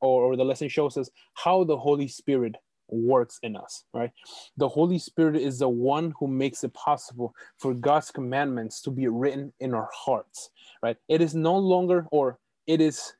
or, 0.00 0.24
or 0.24 0.36
the 0.36 0.44
lesson 0.44 0.68
shows 0.68 0.96
us 0.96 1.08
how 1.34 1.64
the 1.64 1.76
Holy 1.76 2.08
Spirit 2.08 2.56
works 2.88 3.38
in 3.44 3.56
us, 3.56 3.84
right? 3.94 4.10
The 4.56 4.68
Holy 4.68 4.98
Spirit 4.98 5.36
is 5.36 5.60
the 5.60 5.68
one 5.68 6.12
who 6.18 6.26
makes 6.26 6.64
it 6.64 6.74
possible 6.74 7.32
for 7.56 7.72
God's 7.72 8.10
commandments 8.10 8.82
to 8.82 8.90
be 8.90 9.06
written 9.06 9.52
in 9.60 9.74
our 9.74 9.88
hearts, 9.94 10.50
right? 10.82 10.96
It 11.08 11.20
is 11.20 11.34
no 11.34 11.56
longer, 11.56 12.06
or 12.10 12.38
it 12.66 12.80
is 12.80 13.12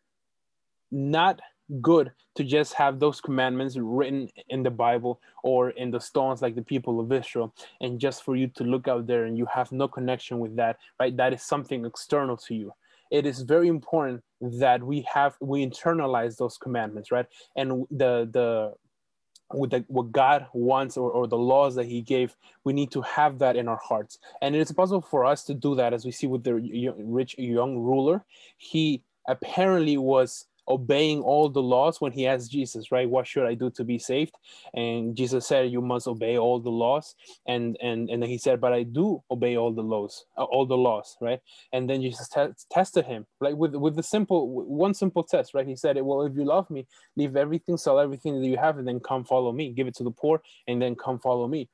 not 0.91 1.41
good 1.81 2.11
to 2.35 2.43
just 2.43 2.75
have 2.75 2.99
those 2.99 3.21
commandments 3.21 3.77
written 3.79 4.29
in 4.49 4.65
the 4.65 4.71
Bible 4.71 5.21
or 5.45 5.71
in 5.71 5.93
the 5.93 6.01
stones 6.01 6.43
like 6.43 6.57
the 6.57 6.63
people 6.63 6.99
of 6.99 7.13
Israel, 7.13 7.55
and 7.81 8.01
just 8.01 8.25
for 8.25 8.35
you 8.35 8.49
to 8.49 8.65
look 8.65 8.89
out 8.89 9.07
there 9.07 9.25
and 9.27 9.39
you 9.39 9.47
have 9.47 9.71
no 9.71 9.87
connection 9.87 10.41
with 10.41 10.57
that, 10.57 10.79
right? 10.99 11.17
That 11.17 11.33
is 11.33 11.43
something 11.43 11.85
external 11.85 12.37
to 12.49 12.55
you. 12.57 12.73
It 13.11 13.27
is 13.27 13.43
very 13.43 13.69
important 13.69 14.23
that 14.41 14.83
we 14.83 15.07
have 15.13 15.37
we 15.41 15.67
internalize 15.67 16.37
those 16.37 16.57
commandments, 16.57 17.11
right? 17.11 17.27
And 17.57 17.87
the 17.91 18.29
the 18.31 18.75
with 19.53 19.71
the, 19.71 19.85
what 19.89 20.13
God 20.13 20.47
wants 20.53 20.97
or, 20.97 21.11
or 21.11 21.27
the 21.27 21.37
laws 21.37 21.75
that 21.75 21.87
He 21.87 22.03
gave, 22.03 22.37
we 22.65 22.73
need 22.73 22.91
to 22.93 23.03
have 23.03 23.39
that 23.41 23.57
in 23.57 23.69
our 23.69 23.81
hearts. 23.83 24.19
And 24.41 24.55
it's 24.55 24.73
possible 24.73 25.01
for 25.01 25.25
us 25.25 25.45
to 25.45 25.55
do 25.55 25.75
that, 25.75 25.93
as 25.93 26.05
we 26.05 26.13
see 26.13 26.27
with 26.27 26.45
the 26.45 26.55
rich 26.99 27.37
young 27.37 27.77
ruler. 27.79 28.25
He 28.59 29.03
apparently 29.29 29.97
was 29.97 30.47
obeying 30.71 31.21
all 31.21 31.49
the 31.49 31.63
laws 31.63 32.01
when 32.01 32.13
he 32.13 32.27
asked 32.27 32.51
Jesus, 32.51 32.93
right? 32.93 33.09
What 33.09 33.27
should 33.27 33.47
I 33.47 33.55
do 33.55 33.71
to 33.71 33.85
be 33.85 33.99
saved? 33.99 34.35
And 34.73 35.17
Jesus 35.17 35.47
said, 35.47 35.71
You 35.71 35.83
must 35.83 36.07
obey 36.07 36.39
all 36.39 36.61
the 36.61 36.71
laws. 36.71 37.15
And 37.47 37.77
and 37.83 38.09
and 38.09 38.23
then 38.23 38.31
he 38.31 38.39
said, 38.39 38.61
But 38.61 38.73
I 38.73 38.85
do 38.85 39.23
obey 39.31 39.57
all 39.57 39.73
the 39.73 39.83
laws, 39.83 40.25
uh, 40.39 40.45
all 40.45 40.65
the 40.67 40.77
laws, 40.77 41.17
right? 41.21 41.41
And 41.73 41.91
then 41.91 42.01
Jesus 42.01 42.29
te- 42.29 42.55
tested 42.71 43.05
him, 43.05 43.27
like 43.41 43.57
with 43.57 43.75
with 43.75 43.97
the 43.97 44.03
simple 44.03 44.49
one 44.49 44.95
simple 44.95 45.25
test, 45.25 45.53
right? 45.53 45.67
He 45.67 45.77
said, 45.77 46.01
Well, 46.01 46.23
if 46.23 46.35
you 46.35 46.45
love 46.45 46.71
me, 46.71 46.87
leave 47.17 47.37
everything, 47.37 47.77
sell 47.77 47.99
everything 47.99 48.41
that 48.41 48.47
you 48.47 48.57
have, 48.57 48.79
and 48.79 48.87
then 48.87 49.01
come 49.01 49.25
follow 49.25 49.53
me. 49.53 49.71
Give 49.71 49.89
it 49.89 49.97
to 49.97 50.05
the 50.05 50.13
poor, 50.13 50.41
and 50.69 50.81
then 50.81 50.95
come 50.95 51.19
follow 51.19 51.49
me. 51.49 51.69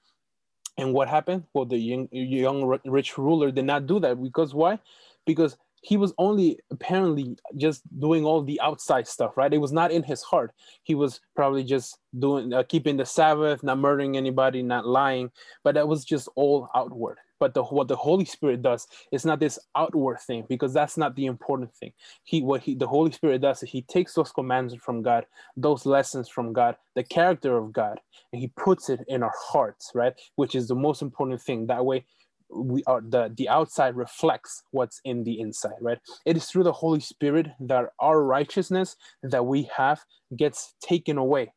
And 0.78 0.92
what 0.92 1.08
happened? 1.08 1.44
Well, 1.54 1.64
the 1.64 1.78
young, 1.78 2.08
young 2.12 2.78
rich 2.84 3.16
ruler 3.16 3.50
did 3.50 3.64
not 3.64 3.86
do 3.86 3.98
that 4.00 4.22
because 4.22 4.54
why? 4.54 4.78
Because 5.24 5.56
he 5.86 5.96
was 5.96 6.12
only 6.18 6.58
apparently 6.72 7.36
just 7.56 7.80
doing 8.00 8.24
all 8.24 8.42
the 8.42 8.60
outside 8.60 9.06
stuff 9.06 9.36
right? 9.36 9.54
It 9.54 9.58
was 9.58 9.70
not 9.70 9.92
in 9.92 10.02
his 10.02 10.20
heart. 10.20 10.50
He 10.82 10.96
was 10.96 11.20
probably 11.36 11.62
just 11.62 11.98
doing 12.18 12.52
uh, 12.52 12.64
keeping 12.64 12.96
the 12.96 13.06
sabbath 13.06 13.62
not 13.62 13.78
murdering 13.78 14.16
anybody 14.16 14.62
not 14.62 14.84
lying. 14.84 15.30
But 15.62 15.76
that 15.76 15.86
was 15.86 16.04
just 16.04 16.28
all 16.34 16.68
outward. 16.74 17.18
But 17.38 17.54
the, 17.54 17.62
what 17.62 17.86
the 17.86 17.94
holy 17.94 18.24
spirit 18.24 18.62
does 18.62 18.88
is 19.12 19.24
not 19.24 19.38
this 19.38 19.60
outward 19.76 20.18
thing 20.20 20.44
because 20.48 20.72
that's 20.72 20.96
not 20.96 21.14
the 21.14 21.26
important 21.26 21.72
thing. 21.72 21.92
He 22.24 22.42
what 22.42 22.62
he 22.62 22.74
the 22.74 22.88
holy 22.88 23.12
spirit 23.12 23.42
does 23.42 23.62
is 23.62 23.70
he 23.70 23.82
takes 23.82 24.14
those 24.14 24.32
commands 24.32 24.74
from 24.74 25.02
god 25.02 25.24
those 25.56 25.86
lessons 25.86 26.28
from 26.28 26.52
god 26.52 26.76
the 26.96 27.04
character 27.04 27.56
of 27.56 27.72
god 27.72 28.00
and 28.32 28.40
he 28.40 28.48
puts 28.56 28.88
it 28.88 29.00
in 29.06 29.22
our 29.22 29.34
hearts 29.38 29.92
right? 29.94 30.14
Which 30.34 30.56
is 30.56 30.66
the 30.66 30.74
most 30.74 31.00
important 31.00 31.40
thing. 31.40 31.68
That 31.68 31.84
way 31.84 32.06
we 32.50 32.82
are 32.86 33.00
the 33.00 33.32
the 33.36 33.48
outside 33.48 33.96
reflects 33.96 34.62
what's 34.70 35.00
in 35.04 35.24
the 35.24 35.40
inside 35.40 35.78
right? 35.80 35.98
It 36.24 36.36
is 36.36 36.46
through 36.46 36.64
the 36.64 36.72
holy 36.72 37.00
spirit 37.00 37.48
that 37.60 37.90
our 38.00 38.22
righteousness 38.22 38.96
that 39.22 39.44
we 39.44 39.68
have 39.76 40.00
gets 40.36 40.74
taken 40.80 41.18
away 41.18 41.52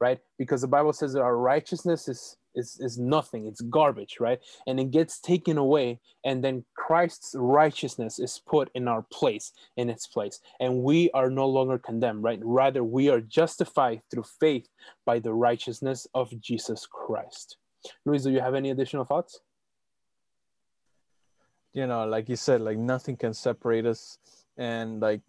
right? 0.00 0.18
Because 0.36 0.60
the 0.62 0.68
bible 0.68 0.92
says 0.92 1.12
that 1.12 1.22
our 1.22 1.36
righteousness 1.36 2.08
is 2.08 2.36
is, 2.54 2.76
is 2.80 2.98
nothing. 2.98 3.46
It's 3.46 3.62
garbage 3.62 4.16
right? 4.20 4.38
And 4.66 4.78
it 4.78 4.90
gets 4.90 5.20
taken 5.20 5.56
away 5.56 6.00
and 6.24 6.44
then 6.44 6.64
christ's 6.76 7.34
righteousness 7.38 8.18
is 8.18 8.42
put 8.46 8.70
in 8.74 8.88
our 8.88 9.06
place 9.12 9.52
in 9.76 9.88
its 9.88 10.06
place. 10.06 10.40
And 10.60 10.82
we 10.82 11.10
are 11.12 11.30
no 11.30 11.46
longer 11.46 11.78
condemned 11.78 12.24
right? 12.24 12.40
Rather 12.42 12.84
we 12.84 13.08
are 13.08 13.20
justified 13.20 14.02
through 14.10 14.24
faith 14.40 14.68
by 15.06 15.18
the 15.18 15.32
righteousness 15.32 16.06
of 16.14 16.28
jesus 16.40 16.86
christ. 16.86 17.56
Luis 18.04 18.24
do 18.24 18.30
you 18.30 18.40
have 18.40 18.54
any 18.54 18.70
additional 18.70 19.04
thoughts 19.04 19.40
you 21.72 21.86
know 21.86 22.04
like 22.06 22.28
you 22.28 22.36
said 22.36 22.60
like 22.60 22.78
nothing 22.78 23.16
can 23.16 23.34
separate 23.34 23.86
us. 23.86 24.18
And 24.56 25.00
like 25.00 25.22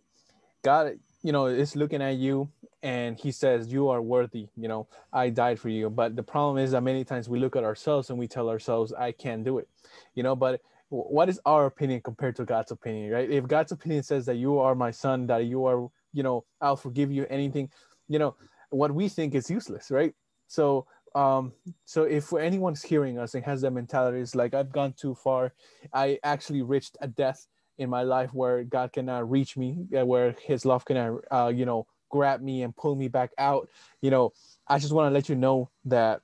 god 0.63 0.99
you 1.21 1.32
know 1.32 1.47
is 1.47 1.75
looking 1.75 2.01
at 2.01 2.17
you 2.17 2.49
and 2.82 3.17
he 3.17 3.32
says 3.32 3.71
you 3.71 3.88
are 3.88 4.01
worthy 4.01 4.49
you 4.58 4.67
know 4.67 4.88
i 5.13 5.29
died 5.29 5.60
for 5.60 5.69
you. 5.69 5.89
But 5.89 6.15
the 6.15 6.23
problem 6.23 6.58
is 6.58 6.71
that 6.71 6.82
many 6.82 7.03
times 7.06 7.29
we 7.29 7.39
look 7.39 7.56
at 7.56 7.63
ourselves 7.63 8.10
and 8.10 8.19
we 8.19 8.27
tell 8.27 8.49
ourselves 8.49 8.93
i 8.93 9.12
can't 9.12 9.43
do 9.43 9.58
it 9.58 9.67
you 10.15 10.23
know. 10.23 10.36
But 10.36 10.62
what 10.89 11.27
is 11.29 11.39
our 11.45 11.65
opinion 11.65 12.01
compared 12.01 12.36
to 12.36 12.45
god's 12.45 12.71
opinion 12.71 13.12
right? 13.12 13.29
If 13.29 13.47
god's 13.47 13.71
opinion 13.71 14.03
says 14.03 14.25
that 14.25 14.36
you 14.36 14.60
are 14.60 14.75
my 14.75 14.91
son 14.91 15.27
that 15.27 15.45
you 15.45 15.65
are 15.65 15.89
you 16.12 16.23
know 16.23 16.43
i'll 16.62 16.75
forgive 16.75 17.12
you 17.12 17.25
anything 17.29 17.71
you 18.08 18.19
know 18.19 18.36
what 18.69 18.93
we 18.93 19.08
think 19.08 19.34
is 19.36 19.49
useless 19.49 19.89
right? 19.89 20.13
So 20.47 20.86
um 21.15 21.52
so 21.86 22.04
if 22.04 22.34
anyone's 22.34 22.82
hearing 22.82 23.19
us 23.19 23.36
and 23.36 23.43
has 23.43 23.62
that 23.62 23.71
mentality 23.71 24.19
is 24.19 24.36
like 24.36 24.54
i've 24.54 24.71
gone 24.71 24.93
too 24.93 25.13
far. 25.15 25.54
I 25.93 26.19
actually 26.23 26.62
reached 26.62 26.97
a 27.02 27.08
death 27.08 27.47
in 27.78 27.89
my 27.89 28.04
life 28.04 28.34
where 28.34 28.63
god 28.63 28.93
cannot 28.93 29.30
reach 29.30 29.56
me 29.58 29.86
uh, 29.97 30.06
where 30.06 30.36
his 30.43 30.65
love 30.65 30.86
cannot 30.86 31.21
uh, 31.32 31.52
you 31.54 31.65
know 31.65 31.88
grab 32.10 32.41
me 32.41 32.62
and 32.62 32.76
pull 32.76 32.95
me 32.95 33.08
back 33.08 33.32
out. 33.38 33.69
You 34.02 34.12
know 34.12 34.34
i 34.67 34.80
just 34.80 34.93
want 34.93 35.10
to 35.10 35.13
let 35.13 35.30
you 35.30 35.36
know 35.36 35.69
that 35.86 36.21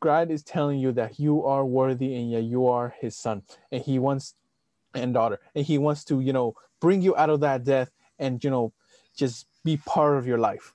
god 0.00 0.30
is 0.30 0.42
telling 0.42 0.78
you 0.78 0.92
that 0.92 1.18
you 1.18 1.44
are 1.44 1.64
worthy 1.64 2.14
and 2.14 2.30
yet 2.30 2.44
you 2.44 2.66
are 2.66 2.94
his 3.00 3.16
son. 3.16 3.42
And 3.70 3.82
he 3.82 3.98
wants 3.98 4.34
and 4.94 5.14
daughter 5.14 5.38
and 5.54 5.64
he 5.64 5.78
wants 5.78 6.04
to 6.04 6.20
you 6.20 6.32
know 6.32 6.54
bring 6.80 7.02
you 7.02 7.16
out 7.16 7.30
of 7.30 7.40
that 7.40 7.64
death 7.64 7.90
and 8.18 8.42
you 8.42 8.50
know 8.50 8.72
just 9.16 9.46
be 9.64 9.76
part 9.76 10.16
of 10.16 10.26
your 10.26 10.38
life 10.38 10.74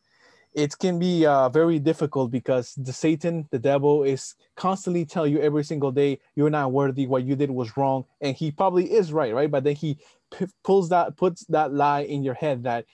it 0.56 0.80
can 0.80 0.98
be 0.98 1.26
uh, 1.26 1.50
very 1.50 1.80
difficult 1.80 2.32
because 2.32 2.74
the 2.78 2.94
Satan, 2.94 3.46
the 3.52 3.60
devil, 3.60 4.04
is 4.04 4.36
constantly 4.56 5.06
telling 5.06 5.34
you 5.34 5.42
every 5.42 5.66
single 5.66 5.92
day 5.92 6.20
you're 6.34 6.50
not 6.50 6.72
worthy, 6.72 7.06
what 7.08 7.26
you 7.26 7.36
did 7.36 7.52
was 7.52 7.76
wrong, 7.76 8.06
and 8.22 8.38
he 8.38 8.52
probably 8.52 8.90
is 8.92 9.12
right, 9.12 9.34
right? 9.34 9.52
But 9.52 9.66
then 9.66 9.76
he 9.76 10.00
p- 10.34 10.48
pulls 10.64 10.88
that, 10.90 11.18
puts 11.18 11.46
that 11.48 11.74
lie 11.74 12.02
in 12.04 12.24
your 12.24 12.36
head 12.36 12.64
that 12.64 12.86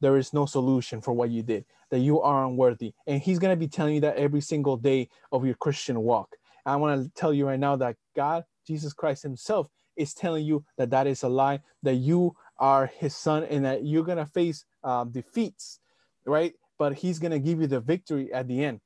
there 0.00 0.16
is 0.16 0.32
no 0.32 0.46
solution 0.46 1.02
for 1.02 1.12
what 1.12 1.28
you 1.28 1.42
did, 1.42 1.66
that 1.90 1.98
you 1.98 2.22
are 2.22 2.46
unworthy, 2.46 2.94
and 3.06 3.20
he's 3.20 3.38
gonna 3.38 3.56
be 3.56 3.68
telling 3.68 3.96
you 3.96 4.00
that 4.00 4.16
every 4.16 4.40
single 4.40 4.78
day 4.78 5.10
of 5.32 5.44
your 5.44 5.54
Christian 5.56 6.00
walk. 6.00 6.34
I 6.64 6.76
want 6.76 7.04
to 7.04 7.10
tell 7.20 7.32
you 7.32 7.46
right 7.46 7.60
now 7.60 7.76
that 7.76 7.96
God, 8.16 8.44
Jesus 8.66 8.94
Christ 8.94 9.22
Himself, 9.22 9.68
is 9.96 10.14
telling 10.14 10.46
you 10.46 10.64
that 10.78 10.90
that 10.90 11.06
is 11.06 11.22
a 11.22 11.28
lie, 11.28 11.60
that 11.82 11.94
you 11.96 12.34
are 12.58 12.86
His 12.86 13.14
son, 13.14 13.44
and 13.44 13.66
that 13.66 13.84
you're 13.84 14.02
gonna 14.02 14.26
face 14.26 14.64
um, 14.82 15.10
defeats, 15.10 15.78
right? 16.24 16.54
But 16.78 16.94
he's 16.94 17.18
going 17.18 17.32
to 17.32 17.38
give 17.38 17.60
you 17.60 17.66
the 17.66 17.80
victory 17.80 18.32
at 18.32 18.48
the 18.48 18.64
end. 18.64 18.80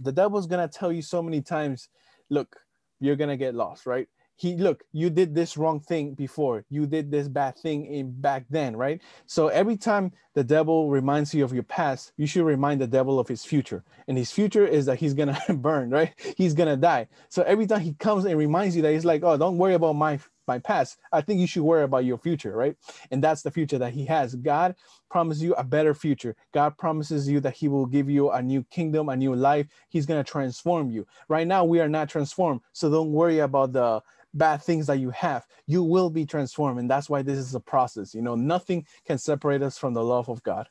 The 0.00 0.12
devil's 0.12 0.46
going 0.46 0.66
to 0.66 0.78
tell 0.78 0.92
you 0.92 1.02
so 1.02 1.22
many 1.22 1.42
times, 1.42 1.88
look, 2.30 2.56
you're 3.00 3.16
going 3.16 3.30
to 3.30 3.36
get 3.36 3.54
lost, 3.54 3.86
right? 3.86 4.08
he 4.42 4.56
look 4.56 4.82
you 4.92 5.08
did 5.08 5.34
this 5.34 5.56
wrong 5.56 5.78
thing 5.78 6.14
before. 6.14 6.64
You 6.68 6.86
did 6.86 7.10
this 7.10 7.28
bad 7.28 7.56
thing 7.56 7.86
in 7.86 8.10
back 8.20 8.44
then 8.50 8.76
right? 8.76 9.00
So 9.26 9.48
every 9.48 9.76
time 9.76 10.12
the 10.34 10.42
devil 10.42 10.90
reminds 10.90 11.32
you 11.32 11.44
of 11.44 11.52
your 11.52 11.62
past 11.62 12.12
you 12.16 12.26
should 12.26 12.44
remind 12.44 12.80
the 12.80 12.86
devil 12.86 13.20
of 13.20 13.28
his 13.28 13.44
future. 13.44 13.84
And 14.08 14.18
his 14.18 14.32
future 14.32 14.66
is 14.66 14.86
that 14.86 14.98
he's 14.98 15.14
gonna 15.14 15.38
burn 15.54 15.90
right? 15.90 16.12
He's 16.36 16.54
gonna 16.54 16.76
die. 16.76 17.08
So 17.28 17.42
every 17.42 17.66
time 17.66 17.80
he 17.80 17.94
comes 17.94 18.24
and 18.24 18.36
reminds 18.36 18.74
you 18.74 18.82
that 18.82 18.92
he's 18.92 19.04
like 19.04 19.22
oh 19.22 19.36
don't 19.36 19.58
worry 19.58 19.74
about 19.74 19.94
my 19.94 20.18
my 20.46 20.58
past 20.58 20.98
i 21.12 21.20
think 21.20 21.40
you 21.40 21.46
should 21.46 21.62
worry 21.62 21.84
about 21.84 22.04
your 22.04 22.18
future 22.18 22.52
right? 22.52 22.76
And 23.10 23.22
that's 23.22 23.42
the 23.42 23.50
future 23.50 23.78
that 23.78 23.92
he 23.92 24.04
has. 24.06 24.34
God 24.34 24.74
promises 25.10 25.42
you 25.42 25.54
a 25.54 25.64
better 25.64 25.94
future. 25.94 26.36
God 26.52 26.76
promises 26.78 27.28
you 27.28 27.40
that 27.40 27.54
he 27.54 27.68
will 27.68 27.86
give 27.86 28.08
you 28.08 28.30
a 28.30 28.42
new 28.42 28.64
kingdom 28.70 29.08
a 29.08 29.16
new 29.16 29.34
life. 29.34 29.66
He's 29.88 30.06
going 30.06 30.22
to 30.22 30.30
transform 30.30 30.90
you. 30.90 31.06
Right 31.28 31.46
now 31.46 31.64
we 31.64 31.80
are 31.80 31.88
not 31.88 32.08
transformed 32.08 32.60
so 32.72 32.90
don't 32.90 33.12
worry 33.12 33.40
about 33.40 33.72
the 33.72 34.00
bad 34.34 34.62
things 34.62 34.86
that 34.86 34.98
you 34.98 35.10
have. 35.10 35.46
You 35.66 35.82
will 35.82 36.08
be 36.08 36.24
transformed 36.24 36.78
and 36.78 36.90
that's 36.90 37.10
why 37.10 37.22
this 37.22 37.38
is 37.38 37.54
a 37.54 37.60
process 37.60 38.14
you 38.14 38.22
know? 38.22 38.34
Nothing 38.34 38.86
can 39.06 39.18
separate 39.18 39.62
us 39.62 39.78
from 39.78 39.94
the 39.94 40.04
love 40.04 40.28
of 40.28 40.42
god 40.42 40.68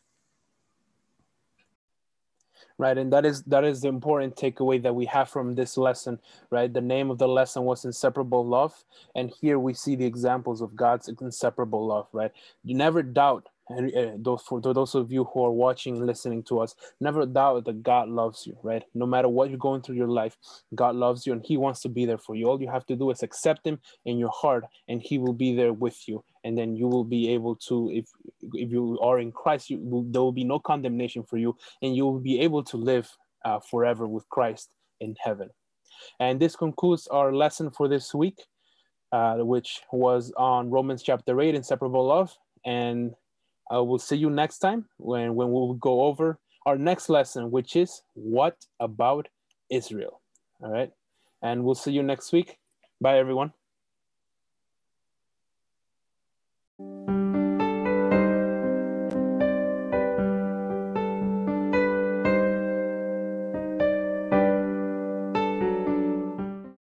right? 2.82 2.98
And 2.98 3.14
that 3.14 3.28
is 3.28 3.44
that 3.44 3.64
is 3.64 3.82
the 3.82 3.88
important 3.88 4.36
takeaway 4.36 4.82
that 4.82 4.96
we 4.96 5.06
have 5.06 5.30
from 5.30 5.54
this 5.54 5.78
lesson 5.78 6.20
right? 6.50 6.74
The 6.74 6.82
name 6.82 7.12
of 7.12 7.20
the 7.20 7.28
lesson 7.28 7.64
was 7.64 7.86
inseparable 7.86 8.46
love 8.46 8.84
and 9.16 9.32
here 9.40 9.60
we 9.60 9.76
see 9.76 9.96
the 9.96 10.06
examples 10.06 10.62
of 10.62 10.76
god's 10.76 11.08
inseparable 11.08 11.86
love 11.86 12.08
right? 12.12 12.32
You 12.64 12.76
never 12.76 13.04
doubt 13.04 13.48
and 13.70 13.96
uh, 13.96 14.12
those 14.18 14.42
for 14.42 14.60
those 14.62 14.96
of 14.96 15.12
you 15.12 15.24
who 15.26 15.44
are 15.46 15.52
watching 15.52 16.06
listening 16.06 16.44
to 16.44 16.60
us 16.60 16.76
never 17.00 17.26
doubt 17.26 17.66
that 17.66 17.84
god 17.84 18.10
loves 18.10 18.46
you 18.46 18.58
right? 18.64 18.84
No 18.94 19.06
matter 19.06 19.30
what 19.30 19.50
you're 19.50 19.58
going 19.58 19.82
through 19.82 19.96
your 19.96 20.08
life 20.08 20.38
god 20.76 20.96
loves 20.96 21.26
you 21.26 21.34
and 21.34 21.44
he 21.46 21.58
wants 21.58 21.82
to 21.82 21.90
be 21.90 22.06
there 22.06 22.18
for 22.18 22.36
you. 22.36 22.48
All 22.48 22.62
you 22.62 22.70
have 22.70 22.86
to 22.88 22.96
do 22.96 23.12
is 23.12 23.24
accept 23.24 23.66
him 23.66 23.80
in 24.06 24.18
your 24.18 24.30
heart 24.30 24.66
and 24.88 25.02
he 25.02 25.18
will 25.18 25.34
be 25.34 25.56
there 25.56 25.74
with 25.74 26.08
you. 26.08 26.24
And 26.44 26.58
then 26.58 26.76
you 26.76 26.88
will 26.88 27.04
be 27.04 27.30
able 27.30 27.56
to 27.68 27.90
if 27.92 28.08
if 28.54 28.72
you 28.72 29.00
are 29.02 29.20
in 29.20 29.32
christ 29.32 29.70
you 29.70 29.78
will, 29.80 30.04
there 30.04 30.22
will 30.22 30.32
be 30.32 30.44
no 30.44 30.60
condemnation 30.60 31.24
for 31.24 31.38
you 31.38 31.56
and 31.82 31.96
you 31.96 32.06
will 32.06 32.20
be 32.20 32.40
able 32.42 32.64
to 32.64 32.78
live 32.78 33.10
uh, 33.46 33.60
forever 33.60 34.08
with 34.08 34.28
christ 34.30 34.74
in 35.00 35.16
heaven. 35.24 35.50
And 36.20 36.40
this 36.40 36.56
concludes 36.56 37.08
our 37.08 37.34
lesson 37.34 37.70
for 37.70 37.88
this 37.88 38.14
week 38.14 38.40
uh, 39.12 39.36
which 39.38 39.82
was 39.92 40.32
on 40.38 40.70
romans 40.70 41.04
chapter 41.04 41.40
8 41.40 41.56
inseparable 41.56 42.06
love. 42.06 42.36
And 42.66 43.14
we'll 43.80 44.00
see 44.00 44.18
you 44.18 44.30
next 44.30 44.60
time 44.60 44.86
when, 44.98 45.36
when 45.36 45.52
we'll 45.52 45.74
go 45.74 46.02
over 46.02 46.40
our 46.66 46.78
next 46.78 47.10
lesson, 47.10 47.52
which 47.52 47.76
is 47.76 48.02
what 48.14 48.56
about 48.80 49.28
Israel? 49.70 50.22
All 50.62 50.72
right. 50.72 50.92
And 51.42 51.64
we'll 51.64 51.76
see 51.76 51.92
you 51.92 52.04
next 52.04 52.32
week. 52.32 52.58
Bye, 53.00 53.18
everyone. 53.18 53.54